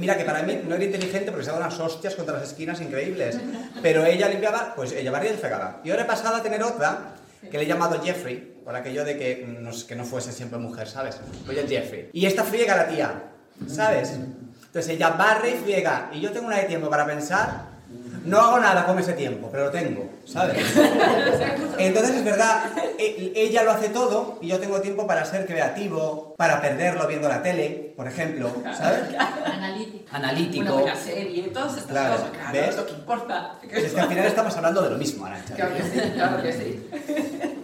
mira 0.00 0.18
que 0.18 0.24
para 0.24 0.42
mí 0.42 0.60
no 0.66 0.74
era 0.74 0.82
inteligente 0.82 1.30
porque 1.30 1.44
se 1.44 1.52
daban 1.52 1.68
unas 1.68 1.78
hostias 1.78 2.16
contra 2.16 2.34
las 2.34 2.48
esquinas 2.48 2.80
increíbles, 2.80 3.38
pero 3.80 4.04
ella 4.04 4.28
limpiaba, 4.28 4.72
pues 4.74 4.90
ella 4.90 5.12
barría 5.12 5.32
y 5.32 5.36
fregaba. 5.36 5.80
Y 5.84 5.92
ahora 5.92 6.02
he 6.02 6.06
pasado 6.06 6.38
a 6.38 6.42
tener 6.42 6.60
otra 6.64 7.12
que 7.40 7.56
le 7.56 7.62
he 7.62 7.66
llamado 7.68 8.02
Jeffrey, 8.02 8.60
por 8.64 8.74
aquello 8.74 9.04
de 9.04 9.16
que 9.16 9.46
no, 9.46 9.70
que 9.86 9.94
no 9.94 10.04
fuese 10.04 10.32
siempre 10.32 10.58
mujer, 10.58 10.88
¿sabes? 10.88 11.20
Pues 11.46 11.56
es 11.56 11.70
Jeffrey. 11.70 12.10
Y 12.12 12.26
esta 12.26 12.42
friega 12.42 12.74
la 12.74 12.88
tía, 12.88 13.30
¿sabes? 13.68 14.10
Entonces 14.10 14.88
ella 14.88 15.10
barre 15.10 15.50
y 15.50 15.54
friega, 15.54 16.10
y 16.12 16.20
yo 16.20 16.32
tengo 16.32 16.48
una 16.48 16.56
de 16.56 16.64
tiempo 16.64 16.90
para 16.90 17.06
pensar 17.06 17.68
no 18.24 18.40
hago 18.40 18.58
nada 18.58 18.86
con 18.86 18.98
ese 18.98 19.12
tiempo, 19.14 19.48
pero 19.50 19.66
lo 19.66 19.70
tengo, 19.70 20.10
¿sabes? 20.24 20.58
Entonces 21.78 22.16
es 22.16 22.24
verdad, 22.24 22.64
e, 22.98 23.32
ella 23.34 23.62
lo 23.62 23.72
hace 23.72 23.88
todo 23.88 24.38
y 24.40 24.48
yo 24.48 24.58
tengo 24.58 24.80
tiempo 24.80 25.06
para 25.06 25.24
ser 25.24 25.46
creativo, 25.46 26.34
para 26.36 26.60
perderlo 26.60 27.06
viendo 27.06 27.28
la 27.28 27.42
tele, 27.42 27.92
por 27.96 28.06
ejemplo, 28.06 28.52
¿sabes? 28.76 29.14
Analítico. 29.18 30.04
Analítico. 30.12 30.62
Una 30.62 30.72
buena 30.72 30.96
serie, 30.96 31.42
todas 31.48 31.76
estas 31.76 31.90
claro, 31.90 32.16
cosas, 32.16 32.30
claro, 32.30 32.52
¿ves? 32.52 32.76
lo 32.76 32.86
que 32.86 32.92
importa. 32.92 33.54
Es 33.70 33.92
que 33.92 34.00
al 34.00 34.08
final 34.08 34.26
estamos 34.26 34.56
hablando 34.56 34.82
de 34.82 34.90
lo 34.90 34.96
mismo, 34.96 35.26
Arancha. 35.26 35.54
Claro 35.54 35.74
que 35.76 35.82
sí, 35.82 36.10
claro 36.14 36.42
que 36.42 36.52
sí. 36.52 37.56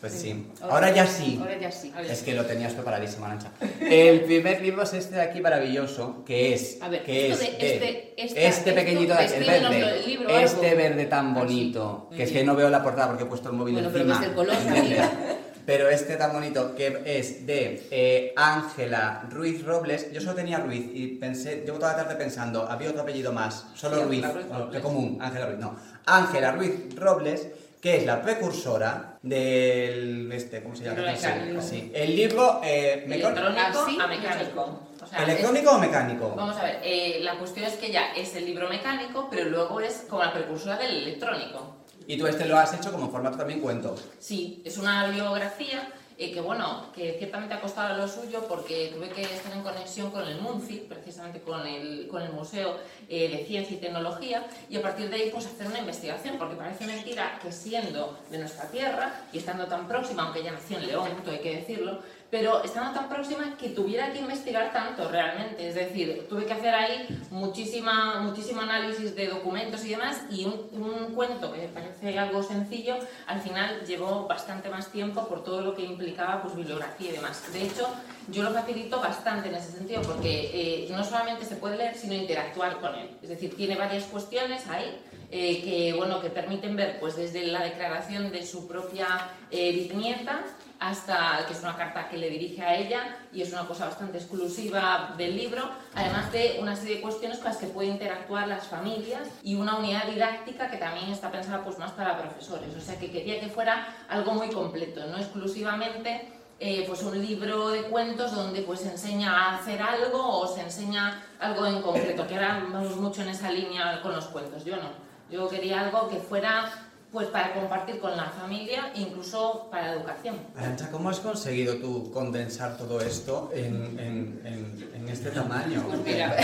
Pues 0.00 0.14
sí. 0.14 0.46
Ahora 0.62 0.94
ya 0.94 1.06
sí. 1.06 1.36
Ahora 1.40 1.58
ya 1.58 1.70
sí. 1.70 1.92
Es 2.08 2.22
que 2.22 2.34
lo 2.34 2.46
tenías 2.46 2.72
preparadísimo, 2.72 3.26
Arancha. 3.26 3.50
El 3.80 4.22
primer 4.22 4.62
libro 4.62 4.82
es 4.82 4.94
este 4.94 5.16
de 5.16 5.20
aquí 5.22 5.40
maravilloso, 5.40 6.24
que 6.24 6.54
es, 6.54 6.78
A 6.80 6.88
ver, 6.88 7.02
que 7.04 7.30
es 7.30 7.40
esto 7.42 7.52
de- 7.52 7.58
de- 7.58 7.74
este- 7.74 8.24
esta- 8.24 8.40
este 8.40 8.72
pequeñito 8.72 9.14
de 9.14 9.24
el 9.26 9.44
verde. 9.44 10.02
libro, 10.06 10.28
este 10.30 10.68
algo. 10.70 10.78
verde 10.82 11.04
tan 11.06 11.34
bonito, 11.34 12.06
Muy 12.08 12.16
que 12.16 12.22
es 12.22 12.30
bien. 12.32 12.42
que 12.42 12.46
no 12.46 12.56
veo 12.56 12.70
la 12.70 12.82
portada 12.82 13.08
porque 13.08 13.24
he 13.24 13.26
puesto 13.26 13.50
el 13.50 13.56
móvil 13.56 13.74
Bueno, 13.74 13.88
encima. 13.90 14.24
el 14.24 14.32
color. 14.32 14.54
Pero 15.66 15.88
este 15.90 16.16
tan 16.16 16.32
bonito, 16.32 16.74
que 16.74 17.02
es 17.04 17.46
de 17.46 17.86
eh, 17.90 18.32
Ángela 18.36 19.26
Ruiz 19.30 19.62
Robles. 19.64 20.10
Yo 20.12 20.20
solo 20.20 20.34
tenía 20.34 20.58
Ruiz 20.58 20.86
y 20.92 21.06
pensé, 21.18 21.62
llevo 21.64 21.78
toda 21.78 21.92
la 21.92 22.02
tarde 22.04 22.16
pensando, 22.16 22.66
había 22.66 22.88
otro 22.90 23.02
apellido 23.02 23.32
más, 23.32 23.66
solo 23.74 23.96
Sí, 23.98 24.02
Ruiz, 24.04 24.24
Ruiz 24.32 24.46
no, 24.50 24.58
Robles. 24.60 24.76
qué 24.76 24.80
común, 24.82 25.18
Ángela 25.20 25.46
Ruiz, 25.46 25.58
no. 25.58 25.76
Ángela 26.06 26.52
Ruiz 26.52 26.72
Robles, 26.96 27.46
que 27.80 27.98
es 27.98 28.06
la 28.06 28.20
precursora 28.22 29.09
del, 29.22 30.32
este, 30.32 30.62
¿cómo 30.62 30.74
se 30.74 30.84
llama? 30.84 31.14
Sí. 31.60 31.90
El 31.94 32.16
libro, 32.16 32.60
eh, 32.64 33.04
Electrónico 33.06 34.00
a 34.00 34.06
mecánico. 34.06 34.80
O 35.02 35.06
sea, 35.06 35.24
¿electrónico 35.24 35.70
o 35.72 35.78
mecánico? 35.78 36.34
vamos 36.36 36.56
a 36.56 36.62
ver, 36.62 36.80
eh, 36.82 37.20
la 37.22 37.38
cuestión 37.38 37.66
es 37.66 37.74
que 37.74 37.90
ya 37.90 38.12
es 38.12 38.34
el 38.36 38.44
libro 38.46 38.68
mecánico, 38.68 39.28
pero 39.30 39.48
luego 39.48 39.80
es 39.80 40.04
como 40.08 40.22
la 40.22 40.32
precursora 40.32 40.76
del 40.76 41.02
electrónico. 41.02 41.76
Y 42.06 42.18
tú 42.18 42.26
este 42.26 42.46
lo 42.46 42.58
has 42.58 42.74
hecho 42.74 42.90
como 42.90 43.10
formato 43.10 43.38
también 43.38 43.60
cuento. 43.60 43.94
Sí, 44.18 44.62
es 44.64 44.78
una 44.78 45.06
bibliografía 45.06 45.88
que, 46.28 46.40
bueno, 46.42 46.92
que 46.94 47.14
ciertamente 47.18 47.54
ha 47.54 47.60
costado 47.62 47.96
lo 47.96 48.06
suyo 48.06 48.46
porque 48.46 48.92
tuve 48.94 49.08
que 49.08 49.22
estar 49.22 49.50
en 49.54 49.62
conexión 49.62 50.10
con 50.10 50.28
el 50.28 50.38
MUNCI, 50.38 50.86
precisamente 50.86 51.40
con 51.40 51.66
el, 51.66 52.06
con 52.08 52.20
el 52.20 52.30
Museo 52.30 52.76
eh, 53.08 53.30
de 53.30 53.44
Ciencia 53.46 53.74
y 53.74 53.80
Tecnología, 53.80 54.46
y 54.68 54.76
a 54.76 54.82
partir 54.82 55.08
de 55.08 55.16
ahí 55.16 55.30
pues 55.32 55.46
hacer 55.46 55.66
una 55.66 55.78
investigación, 55.78 56.36
porque 56.36 56.56
parece 56.56 56.86
mentira 56.86 57.38
que 57.42 57.50
siendo 57.50 58.18
de 58.30 58.36
nuestra 58.36 58.70
tierra 58.70 59.24
y 59.32 59.38
estando 59.38 59.66
tan 59.66 59.88
próxima, 59.88 60.24
aunque 60.24 60.40
ella 60.40 60.52
nació 60.52 60.76
en 60.76 60.88
León, 60.88 61.08
hay 61.26 61.38
que 61.38 61.56
decirlo, 61.56 62.02
pero 62.30 62.62
estando 62.62 62.92
tan 62.92 63.08
próxima 63.08 63.56
que 63.58 63.70
tuviera 63.70 64.12
que 64.12 64.20
investigar 64.20 64.72
tanto 64.72 65.08
realmente. 65.08 65.68
Es 65.68 65.74
decir, 65.74 66.26
tuve 66.28 66.46
que 66.46 66.52
hacer 66.52 66.74
ahí 66.74 67.20
muchísima, 67.30 68.20
muchísimo 68.20 68.60
análisis 68.60 69.16
de 69.16 69.28
documentos 69.28 69.84
y 69.84 69.90
demás, 69.90 70.22
y 70.30 70.44
un, 70.44 70.68
un 70.72 71.14
cuento 71.14 71.52
que 71.52 71.68
parece 71.68 72.18
algo 72.18 72.42
sencillo, 72.42 72.96
al 73.26 73.40
final 73.40 73.84
llevó 73.84 74.28
bastante 74.28 74.70
más 74.70 74.92
tiempo 74.92 75.26
por 75.26 75.42
todo 75.42 75.60
lo 75.60 75.74
que 75.74 75.82
implicaba 75.82 76.42
pues, 76.42 76.54
bibliografía 76.54 77.10
y 77.10 77.12
demás. 77.14 77.42
De 77.52 77.62
hecho, 77.62 77.88
yo 78.28 78.44
lo 78.44 78.52
facilito 78.52 79.00
bastante 79.00 79.48
en 79.48 79.56
ese 79.56 79.72
sentido, 79.72 80.02
porque 80.02 80.50
eh, 80.54 80.88
no 80.90 81.02
solamente 81.02 81.44
se 81.44 81.56
puede 81.56 81.76
leer, 81.76 81.96
sino 81.96 82.14
interactuar 82.14 82.80
con 82.80 82.94
él. 82.94 83.10
Es 83.22 83.28
decir, 83.28 83.56
tiene 83.56 83.74
varias 83.76 84.04
cuestiones 84.04 84.68
ahí 84.68 85.02
eh, 85.32 85.62
que, 85.62 85.94
bueno, 85.96 86.20
que 86.20 86.30
permiten 86.30 86.76
ver 86.76 87.00
pues, 87.00 87.16
desde 87.16 87.44
la 87.46 87.64
declaración 87.64 88.30
de 88.30 88.46
su 88.46 88.68
propia 88.68 89.30
eh, 89.50 89.72
bisnieta 89.72 90.44
hasta 90.80 91.44
que 91.46 91.52
es 91.52 91.60
una 91.62 91.76
carta 91.76 92.08
que 92.08 92.16
le 92.16 92.30
dirige 92.30 92.62
a 92.62 92.74
ella 92.74 93.16
y 93.32 93.42
es 93.42 93.52
una 93.52 93.66
cosa 93.66 93.84
bastante 93.84 94.16
exclusiva 94.16 95.14
del 95.16 95.36
libro, 95.36 95.70
además 95.94 96.32
de 96.32 96.56
una 96.58 96.74
serie 96.74 96.96
de 96.96 97.02
cuestiones 97.02 97.38
con 97.38 97.48
las 97.48 97.58
que 97.58 97.66
pueden 97.66 97.92
interactuar 97.92 98.48
las 98.48 98.66
familias 98.66 99.28
y 99.42 99.56
una 99.56 99.76
unidad 99.76 100.06
didáctica 100.06 100.70
que 100.70 100.78
también 100.78 101.10
está 101.10 101.30
pensada 101.30 101.62
pues, 101.62 101.78
más 101.78 101.92
para 101.92 102.18
profesores. 102.18 102.74
O 102.74 102.80
sea 102.80 102.98
que 102.98 103.10
quería 103.10 103.38
que 103.38 103.48
fuera 103.48 103.94
algo 104.08 104.32
muy 104.32 104.48
completo, 104.48 105.06
no 105.06 105.18
exclusivamente 105.18 106.32
eh, 106.58 106.84
pues 106.88 107.02
un 107.02 107.20
libro 107.20 107.68
de 107.68 107.82
cuentos 107.82 108.34
donde 108.34 108.62
pues 108.62 108.80
se 108.80 108.90
enseña 108.90 109.32
a 109.32 109.56
hacer 109.56 109.82
algo 109.82 110.40
o 110.40 110.46
se 110.46 110.62
enseña 110.62 111.22
algo 111.38 111.66
en 111.66 111.82
concreto, 111.82 112.26
que 112.26 112.34
ahora 112.34 112.66
vamos 112.70 112.96
mucho 112.96 113.20
en 113.20 113.28
esa 113.28 113.50
línea 113.50 114.00
con 114.02 114.12
los 114.12 114.26
cuentos, 114.26 114.64
yo 114.64 114.76
no. 114.76 115.10
Yo 115.30 115.48
quería 115.48 115.82
algo 115.82 116.08
que 116.08 116.16
fuera 116.16 116.89
pues 117.12 117.26
para 117.28 117.52
compartir 117.54 117.98
con 117.98 118.16
la 118.16 118.26
familia, 118.26 118.92
incluso 118.94 119.68
para 119.70 119.88
la 119.88 119.92
educación. 119.94 120.36
Arancha, 120.56 120.90
¿cómo 120.90 121.10
has 121.10 121.18
conseguido 121.18 121.76
tú 121.76 122.10
condensar 122.12 122.76
todo 122.76 123.00
esto 123.00 123.50
en, 123.52 123.98
en, 123.98 124.40
en, 124.44 124.90
en 124.94 125.08
este 125.08 125.30
tamaño? 125.30 125.82
Pues 125.88 126.00
mira, 126.04 126.36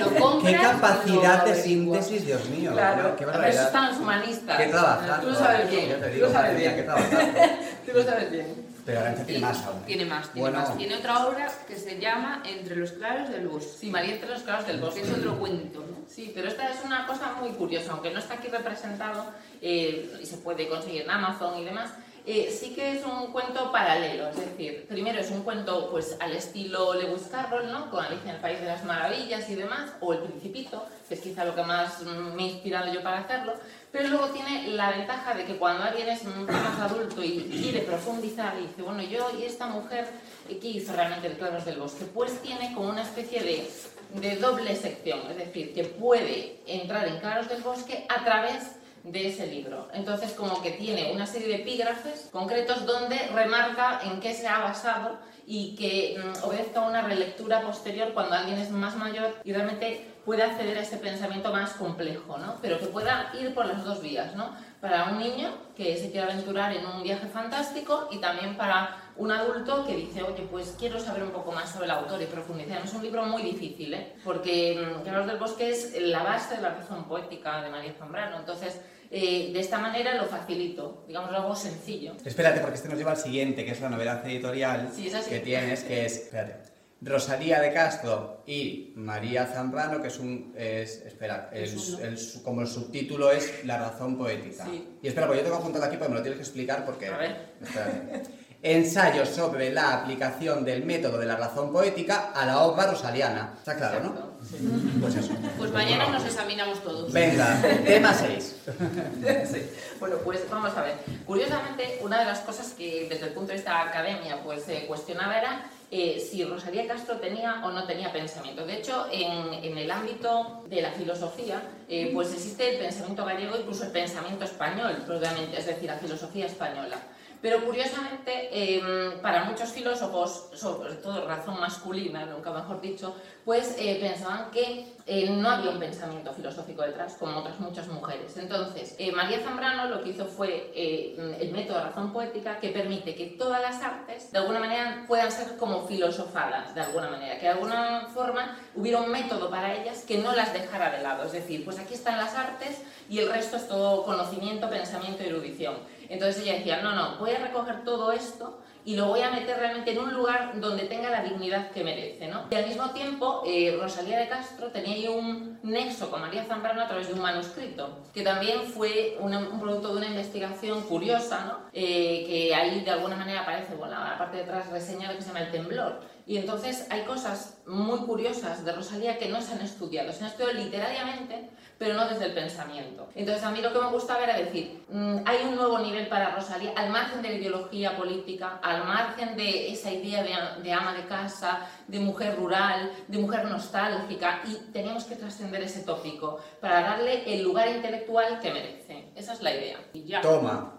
lo 0.00 0.14
compras 0.20 0.52
¿Qué 0.52 0.60
capacidad 0.60 1.44
lo 1.46 1.52
de 1.52 1.62
síntesis, 1.62 2.26
Dios 2.26 2.48
mío? 2.48 2.72
Claro, 2.72 3.14
qué 3.16 3.24
para 3.24 3.48
eso 3.48 3.58
barbaridad. 3.58 3.66
están 3.66 3.88
los 3.90 3.98
humanistas. 3.98 4.56
Qué 4.56 4.66
trabajar. 4.66 5.20
Tú 5.20 5.26
lo 5.28 5.34
sabes 5.34 5.70
bien. 5.70 5.88
Yo 5.90 5.96
te 5.96 6.06
tú 6.08 6.14
digo, 6.14 6.26
lo 6.26 6.32
sabes 6.32 6.58
mía, 6.58 6.76
qué 6.76 6.82
trabajar. 6.82 7.10
Tú 7.86 7.92
lo 7.94 8.02
sabes 8.02 8.30
bien. 8.30 8.69
Pero 8.86 9.00
Arancha 9.00 9.24
tiene 9.24 9.40
más 9.40 9.62
aún. 9.64 9.82
Tiene 9.84 10.04
más, 10.04 10.32
tiene 10.32 10.48
Bueno. 10.50 10.58
más. 10.66 10.76
Tiene 10.76 10.94
otra 10.96 11.26
obra 11.26 11.48
que 11.68 11.76
se 11.76 11.98
llama 12.00 12.42
Entre 12.46 12.76
los 12.76 12.92
claros 12.92 13.28
del 13.30 13.48
bosque, 13.48 13.70
Sí, 13.78 13.90
María 13.90 14.14
entre 14.14 14.30
los 14.30 14.42
claros 14.42 14.66
del 14.66 14.76
que 14.78 14.82
bosque. 14.84 15.00
es 15.02 15.10
otro 15.10 15.38
cuento, 15.38 15.80
¿no? 15.80 15.96
Sí, 16.08 16.32
pero 16.34 16.48
esta 16.48 16.68
es 16.70 16.84
una 16.84 17.06
cosa 17.06 17.34
muy 17.40 17.50
curiosa, 17.50 17.92
aunque 17.92 18.10
no 18.10 18.18
está 18.18 18.34
aquí 18.34 18.48
representado 18.48 19.26
eh, 19.62 20.18
y 20.22 20.26
se 20.26 20.38
puede 20.38 20.68
conseguir 20.68 21.02
en 21.02 21.10
Amazon 21.10 21.58
y 21.58 21.64
demás. 21.64 21.90
Eh, 22.30 22.50
sí 22.50 22.74
que 22.74 22.98
es 22.98 23.04
un 23.04 23.32
cuento 23.32 23.72
paralelo, 23.72 24.28
es 24.28 24.36
decir, 24.36 24.86
primero 24.88 25.18
es 25.20 25.30
un 25.30 25.42
cuento 25.42 25.90
pues 25.90 26.16
al 26.20 26.32
estilo 26.32 26.94
Lewis 26.94 27.28
Carroll, 27.30 27.70
¿no? 27.70 27.90
Con 27.90 28.04
Alicia 28.04 28.30
en 28.30 28.36
el 28.36 28.40
País 28.40 28.60
de 28.60 28.66
las 28.66 28.84
Maravillas 28.84 29.48
y 29.50 29.54
demás, 29.54 29.90
o 30.00 30.12
El 30.12 30.20
Principito, 30.20 30.86
que 31.08 31.14
es 31.14 31.20
quizá 31.20 31.44
lo 31.44 31.54
que 31.54 31.62
más 31.62 32.02
mm, 32.02 32.34
me 32.34 32.44
he 32.44 32.46
inspirado 32.52 32.92
yo 32.92 33.02
para 33.02 33.18
hacerlo, 33.18 33.54
pero 33.90 34.08
luego 34.08 34.28
tiene 34.28 34.68
la 34.68 34.90
ventaja 34.90 35.34
de 35.34 35.44
que 35.44 35.56
cuando 35.56 35.84
alguien 35.84 36.08
es 36.08 36.24
mm, 36.24 36.44
más 36.46 36.78
adulto 36.78 37.22
y 37.22 37.42
quiere 37.62 37.80
profundizar 37.80 38.54
y 38.58 38.66
dice, 38.66 38.82
bueno, 38.82 39.02
yo 39.02 39.30
y 39.38 39.44
esta 39.44 39.66
mujer, 39.66 40.08
eh, 40.48 40.58
¿qué 40.60 40.68
hizo 40.68 40.92
realmente 40.92 41.26
el 41.26 41.36
Claros 41.36 41.64
del 41.64 41.78
Bosque? 41.78 42.04
Pues 42.06 42.40
tiene 42.42 42.72
como 42.74 42.90
una 42.90 43.02
especie 43.02 43.42
de 43.42 43.68
de 44.14 44.34
doble 44.36 44.74
sección, 44.74 45.20
es 45.30 45.36
decir, 45.36 45.72
que 45.72 45.84
puede 45.84 46.56
entrar 46.66 47.06
en 47.06 47.20
Claros 47.20 47.48
del 47.48 47.62
Bosque 47.62 48.06
a 48.08 48.24
través 48.24 48.79
de 49.02 49.28
ese 49.28 49.46
libro. 49.46 49.88
Entonces, 49.92 50.32
como 50.32 50.62
que 50.62 50.72
tiene 50.72 51.12
una 51.12 51.26
serie 51.26 51.48
de 51.48 51.54
epígrafes 51.56 52.28
concretos 52.30 52.86
donde 52.86 53.16
remarca 53.34 54.00
en 54.04 54.20
qué 54.20 54.34
se 54.34 54.46
ha 54.46 54.58
basado 54.58 55.18
y 55.46 55.74
que 55.74 56.18
mm, 56.18 56.44
obedezca 56.44 56.80
una 56.80 57.02
relectura 57.02 57.62
posterior 57.62 58.12
cuando 58.12 58.34
alguien 58.34 58.58
es 58.58 58.70
más 58.70 58.96
mayor 58.96 59.36
y 59.42 59.52
realmente 59.52 60.06
puede 60.24 60.42
acceder 60.42 60.76
a 60.78 60.82
ese 60.82 60.98
pensamiento 60.98 61.52
más 61.52 61.72
complejo, 61.72 62.38
¿no? 62.38 62.56
Pero 62.60 62.78
que 62.78 62.86
pueda 62.86 63.32
ir 63.40 63.54
por 63.54 63.66
las 63.66 63.84
dos 63.84 64.02
vías, 64.02 64.34
¿no? 64.36 64.54
Para 64.80 65.06
un 65.10 65.18
niño 65.18 65.50
que 65.76 65.96
se 65.96 66.10
quiere 66.10 66.30
aventurar 66.30 66.72
en 66.72 66.86
un 66.86 67.02
viaje 67.02 67.26
fantástico 67.26 68.08
y 68.10 68.18
también 68.18 68.56
para 68.56 68.96
un 69.20 69.30
adulto 69.30 69.84
que 69.86 69.94
dice, 69.94 70.22
oye, 70.22 70.46
pues 70.50 70.74
quiero 70.78 70.98
saber 70.98 71.22
un 71.22 71.30
poco 71.30 71.52
más 71.52 71.70
sobre 71.70 71.84
el 71.84 71.90
autor 71.90 72.22
y 72.22 72.24
profundizar. 72.24 72.82
Es 72.82 72.94
un 72.94 73.02
libro 73.02 73.24
muy 73.26 73.42
difícil, 73.42 73.92
¿eh? 73.92 74.14
Porque 74.24 74.74
mm, 74.74 75.04
Carlos 75.04 75.26
del 75.26 75.36
Bosque 75.36 75.70
es 75.70 75.94
la 76.00 76.22
base 76.22 76.56
de 76.56 76.62
la 76.62 76.70
razón 76.70 77.04
poética 77.04 77.62
de 77.62 77.68
María 77.68 77.92
Zambrano. 77.92 78.38
Entonces, 78.38 78.80
eh, 79.10 79.50
de 79.52 79.60
esta 79.60 79.78
manera 79.78 80.14
lo 80.14 80.24
facilito, 80.24 81.04
digamos 81.06 81.34
algo 81.34 81.54
sencillo. 81.54 82.14
Espérate, 82.24 82.60
porque 82.60 82.76
este 82.76 82.88
nos 82.88 82.96
lleva 82.96 83.10
al 83.10 83.18
siguiente, 83.18 83.62
que 83.64 83.72
es 83.72 83.80
la 83.82 83.90
novedad 83.90 84.26
editorial 84.26 84.88
Sí, 84.90 85.12
que 85.28 85.40
tienes, 85.40 85.84
que 85.84 86.06
es, 86.06 86.16
espérate, 86.16 86.70
Rosalía 87.02 87.60
de 87.60 87.72
Castro 87.74 88.42
y 88.46 88.92
María 88.96 89.46
Zambrano, 89.46 90.00
que 90.00 90.08
es 90.08 90.18
un, 90.18 90.54
es, 90.56 91.02
espera, 91.02 91.50
el, 91.52 91.68
el 91.68 92.18
como 92.42 92.62
el 92.62 92.66
subtítulo 92.66 93.30
es 93.32 93.64
La 93.66 93.78
razón 93.78 94.16
poética. 94.16 94.64
Sí. 94.64 94.96
Y 95.02 95.08
espera, 95.08 95.26
pues 95.26 95.40
yo 95.40 95.44
tengo 95.44 95.58
apuntado 95.58 95.84
aquí, 95.84 95.96
porque 95.96 96.10
me 96.10 96.18
lo 96.18 96.22
tienes 96.22 96.38
que 96.38 96.44
explicar 96.44 96.86
porque... 96.86 97.08
A 97.08 97.18
ver. 97.18 97.52
Espérate. 97.60 98.39
Ensayo 98.62 99.24
sobre 99.24 99.72
la 99.72 99.94
aplicación 99.94 100.64
del 100.64 100.84
método 100.84 101.16
de 101.16 101.24
la 101.24 101.36
razón 101.36 101.72
poética 101.72 102.30
a 102.34 102.44
la 102.44 102.60
obra 102.60 102.90
rosaliana. 102.90 103.54
Está 103.56 103.74
claro, 103.74 104.00
¿no? 104.00 104.08
Exacto, 104.10 104.32
sí. 104.42 104.98
Pues 105.00 105.14
eso. 105.16 105.32
Pues 105.56 105.72
mañana 105.72 106.08
nos 106.08 106.24
examinamos 106.26 106.82
todos. 106.82 107.10
Venga, 107.10 107.58
tema 107.86 108.12
6. 108.12 108.56
Sí. 109.50 109.70
Bueno, 109.98 110.16
pues 110.24 110.40
vamos 110.50 110.76
a 110.76 110.82
ver. 110.82 110.96
Curiosamente, 111.26 112.00
una 112.02 112.18
de 112.18 112.26
las 112.26 112.40
cosas 112.40 112.74
que 112.74 113.06
desde 113.08 113.28
el 113.28 113.32
punto 113.32 113.48
de 113.48 113.54
vista 113.54 113.70
de 113.70 113.76
la 113.84 113.90
academia 113.90 114.42
pues, 114.42 114.62
se 114.64 114.86
cuestionaba 114.86 115.38
era 115.38 115.70
eh, 115.90 116.20
si 116.20 116.44
Rosalía 116.44 116.86
Castro 116.86 117.16
tenía 117.16 117.62
o 117.64 117.70
no 117.72 117.84
tenía 117.84 118.12
pensamiento. 118.12 118.66
De 118.66 118.74
hecho, 118.76 119.06
en, 119.10 119.54
en 119.64 119.78
el 119.78 119.90
ámbito 119.90 120.64
de 120.68 120.82
la 120.82 120.90
filosofía, 120.90 121.62
eh, 121.88 122.10
pues 122.12 122.32
existe 122.32 122.74
el 122.74 122.78
pensamiento 122.78 123.24
gallego, 123.24 123.56
incluso 123.56 123.84
el 123.84 123.90
pensamiento 123.90 124.44
español, 124.44 125.02
propiamente, 125.06 125.58
es 125.58 125.66
decir, 125.66 125.88
la 125.88 125.96
filosofía 125.96 126.46
española. 126.46 126.98
Pero 127.40 127.64
curiosamente, 127.64 128.48
eh, 128.52 129.18
para 129.22 129.44
muchos 129.44 129.70
filósofos, 129.70 130.50
sobre 130.54 130.94
todo 130.94 131.26
razón 131.26 131.58
masculina, 131.58 132.26
nunca 132.26 132.52
mejor 132.52 132.80
dicho, 132.80 133.14
pues 133.44 133.76
eh, 133.78 133.98
pensaban 134.00 134.50
que 134.50 134.94
eh, 135.06 135.30
no 135.30 135.48
había 135.48 135.70
un 135.70 135.78
pensamiento 135.78 136.32
filosófico 136.32 136.82
detrás, 136.82 137.14
como 137.14 137.38
otras 137.38 137.58
muchas 137.58 137.88
mujeres. 137.88 138.36
Entonces, 138.36 138.94
eh, 138.98 139.10
María 139.12 139.40
Zambrano 139.40 139.86
lo 139.86 140.02
que 140.02 140.10
hizo 140.10 140.26
fue 140.26 140.70
el 140.74 141.50
método 141.52 141.78
de 141.78 141.84
razón 141.84 142.12
poética 142.12 142.60
que 142.60 142.68
permite 142.68 143.14
que 143.14 143.26
todas 143.26 143.62
las 143.62 143.82
artes, 143.82 144.30
de 144.30 144.38
alguna 144.38 144.60
manera, 144.60 145.04
puedan 145.08 145.32
ser 145.32 145.56
como 145.56 145.86
filosofadas, 145.86 146.74
de 146.74 146.82
alguna 146.82 147.10
manera, 147.10 147.36
que 147.36 147.46
de 147.46 147.52
alguna 147.52 148.08
forma 148.12 148.56
hubiera 148.74 149.00
un 149.00 149.10
método 149.10 149.50
para 149.50 149.74
ellas 149.74 150.04
que 150.06 150.18
no 150.18 150.32
las 150.34 150.52
dejara 150.52 150.90
de 150.90 151.02
lado. 151.02 151.24
Es 151.24 151.32
decir, 151.32 151.64
pues 151.64 151.78
aquí 151.78 151.94
están 151.94 152.18
las 152.18 152.34
artes 152.34 152.82
y 153.08 153.18
el 153.18 153.30
resto 153.30 153.56
es 153.56 153.66
todo 153.66 154.04
conocimiento, 154.04 154.68
pensamiento 154.68 155.22
y 155.22 155.26
erudición. 155.26 155.76
Entonces 156.10 156.42
ella 156.42 156.54
decía, 156.54 156.82
no, 156.82 156.92
no, 156.92 157.18
voy 157.18 157.30
a 157.30 157.38
recoger 157.38 157.84
todo 157.84 158.10
esto 158.10 158.58
y 158.84 158.96
lo 158.96 159.06
voy 159.06 159.20
a 159.22 159.30
meter 159.30 159.58
realmente 159.58 159.92
en 159.92 159.98
un 159.98 160.12
lugar 160.12 160.52
donde 160.60 160.84
tenga 160.84 161.10
la 161.10 161.22
dignidad 161.22 161.70
que 161.70 161.84
merece, 161.84 162.28
¿no? 162.28 162.46
Y 162.50 162.54
al 162.54 162.66
mismo 162.66 162.90
tiempo, 162.90 163.42
eh, 163.46 163.76
Rosalía 163.80 164.18
de 164.18 164.28
Castro 164.28 164.68
tenía 164.68 165.10
un 165.10 165.58
nexo 165.62 166.10
con 166.10 166.20
María 166.20 166.44
Zambrano 166.44 166.80
a 166.82 166.86
través 166.88 167.08
de 167.08 167.14
un 167.14 167.20
manuscrito, 167.20 167.98
que 168.14 168.22
también 168.22 168.62
fue 168.62 169.16
una- 169.20 169.38
un 169.38 169.60
producto 169.60 169.88
de 169.92 169.98
una 169.98 170.06
investigación 170.06 170.82
curiosa, 170.82 171.44
¿no? 171.46 171.58
Eh, 171.72 172.24
que 172.26 172.54
ahí 172.54 172.80
de 172.80 172.90
alguna 172.90 173.16
manera 173.16 173.42
aparece, 173.42 173.74
bueno, 173.74 173.94
la 174.02 174.16
parte 174.18 174.38
de 174.38 174.42
atrás 174.44 174.68
reseñado 174.70 175.14
que 175.16 175.22
se 175.22 175.28
llama 175.28 175.40
El 175.40 175.50
temblor. 175.50 176.00
Y 176.26 176.36
entonces 176.36 176.86
hay 176.90 177.02
cosas 177.02 177.58
muy 177.66 177.98
curiosas 178.00 178.64
de 178.64 178.72
Rosalía 178.72 179.18
que 179.18 179.28
no 179.28 179.40
se 179.40 179.52
han 179.54 179.62
estudiado, 179.62 180.12
se 180.12 180.20
han 180.24 180.30
estudiado 180.30 180.52
literariamente, 180.58 181.50
pero 181.76 181.94
no 181.94 182.06
desde 182.08 182.26
el 182.26 182.32
pensamiento. 182.34 183.08
Entonces 183.14 183.42
a 183.42 183.50
mí 183.50 183.60
lo 183.62 183.72
que 183.72 183.80
me 183.80 183.88
gustaba 183.88 184.22
era 184.22 184.36
decir, 184.36 184.84
mm, 184.90 185.16
hay 185.24 185.38
un 185.48 185.56
nuevo 185.56 185.78
nivel 185.78 186.06
para 186.08 186.30
Rosalía, 186.34 186.72
al 186.76 186.90
margen 186.90 187.22
de 187.22 187.30
la 187.30 187.34
ideología 187.36 187.96
política, 187.96 188.60
al 188.70 188.84
margen 188.84 189.36
de 189.36 189.72
esa 189.72 189.90
idea 189.90 190.22
de, 190.22 190.62
de 190.62 190.72
ama 190.72 190.94
de 190.94 191.04
casa, 191.06 191.66
de 191.88 191.98
mujer 191.98 192.36
rural, 192.36 192.92
de 193.08 193.18
mujer 193.18 193.44
nostálgica, 193.46 194.40
y 194.46 194.54
teníamos 194.72 195.04
que 195.04 195.16
trascender 195.16 195.62
ese 195.62 195.80
tópico 195.80 196.40
para 196.60 196.80
darle 196.80 197.34
el 197.34 197.42
lugar 197.42 197.68
intelectual 197.68 198.38
que 198.40 198.52
merece. 198.52 199.10
Esa 199.14 199.32
es 199.32 199.42
la 199.42 199.54
idea. 199.54 199.78
Y 199.92 200.04
ya. 200.04 200.20
Toma. 200.20 200.72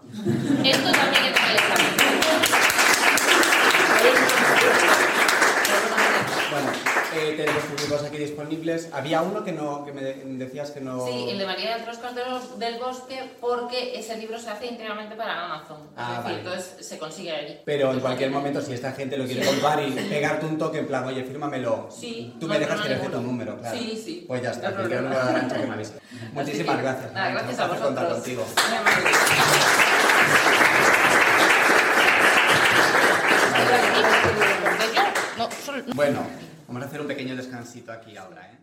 Esto 0.64 0.92
también 0.92 1.24
es 1.24 1.38
examen. 1.54 1.92
Bueno, 6.52 6.70
eh, 7.16 7.34
tenemos 7.36 7.62
libros 7.80 8.02
aquí 8.04 8.18
disponibles. 8.18 8.90
Había 8.92 9.22
uno 9.22 9.42
que 9.42 9.52
no, 9.52 9.84
que 9.86 9.92
me 9.92 10.02
de- 10.02 10.22
decías 10.24 10.70
que 10.70 10.80
no. 10.82 11.06
Sí, 11.06 11.30
el 11.30 11.38
de 11.38 11.46
María 11.46 11.78
de 11.78 12.24
los 12.28 12.58
del 12.58 12.78
Bosque, 12.78 13.32
porque 13.40 13.98
ese 13.98 14.18
libro 14.18 14.38
se 14.38 14.50
hace 14.50 14.66
íntegramente 14.66 15.16
para 15.16 15.46
Amazon. 15.46 15.78
Es 15.78 15.88
Ah, 15.96 16.08
decir, 16.10 16.24
vale. 16.24 16.38
entonces 16.40 16.86
se 16.86 16.98
consigue 16.98 17.32
allí. 17.32 17.58
Pero 17.64 17.92
en 17.92 18.00
cualquier 18.00 18.30
momento, 18.30 18.60
si 18.60 18.74
esta 18.74 18.92
gente 18.92 19.16
lo 19.16 19.24
quiere 19.24 19.46
comprar 19.46 19.82
y 19.82 19.92
pegarte 19.92 20.44
un 20.46 20.58
toque 20.58 20.78
en 20.80 20.86
plan, 20.86 21.04
oye, 21.04 21.24
fírmamelo. 21.24 21.88
Sí, 21.90 22.34
Tú 22.38 22.46
no 22.46 22.52
me 22.54 22.58
dejas 22.60 22.74
que 22.82 22.88
problema 22.88 23.02
le 23.04 23.08
tu 23.10 23.16
ninguno. 23.16 23.32
número, 23.32 23.58
claro. 23.60 23.78
Sí, 23.78 24.02
sí. 24.04 24.24
Pues 24.28 24.42
ya 24.42 24.50
está, 24.50 24.70
No 24.70 24.88
que 24.88 24.94
no 24.96 25.08
a 25.08 25.14
dar 25.14 25.36
ancho 25.36 25.54
que 25.56 25.66
me. 25.66 25.76
Muchísimas 26.34 26.76
que, 26.76 26.82
gracias. 26.82 27.12
nada, 27.12 27.30
gracias 27.30 27.58
a 27.60 27.64
placer 27.66 27.84
contar 27.84 28.04
vosotros. 28.08 28.22
contigo. 28.22 28.44
Muy 28.68 29.91
Bueno, 35.94 36.26
vamos 36.66 36.82
a 36.82 36.86
hacer 36.86 37.02
un 37.02 37.06
pequeño 37.06 37.36
descansito 37.36 37.92
aquí 37.92 38.16
ahora, 38.16 38.50
¿eh? 38.50 38.58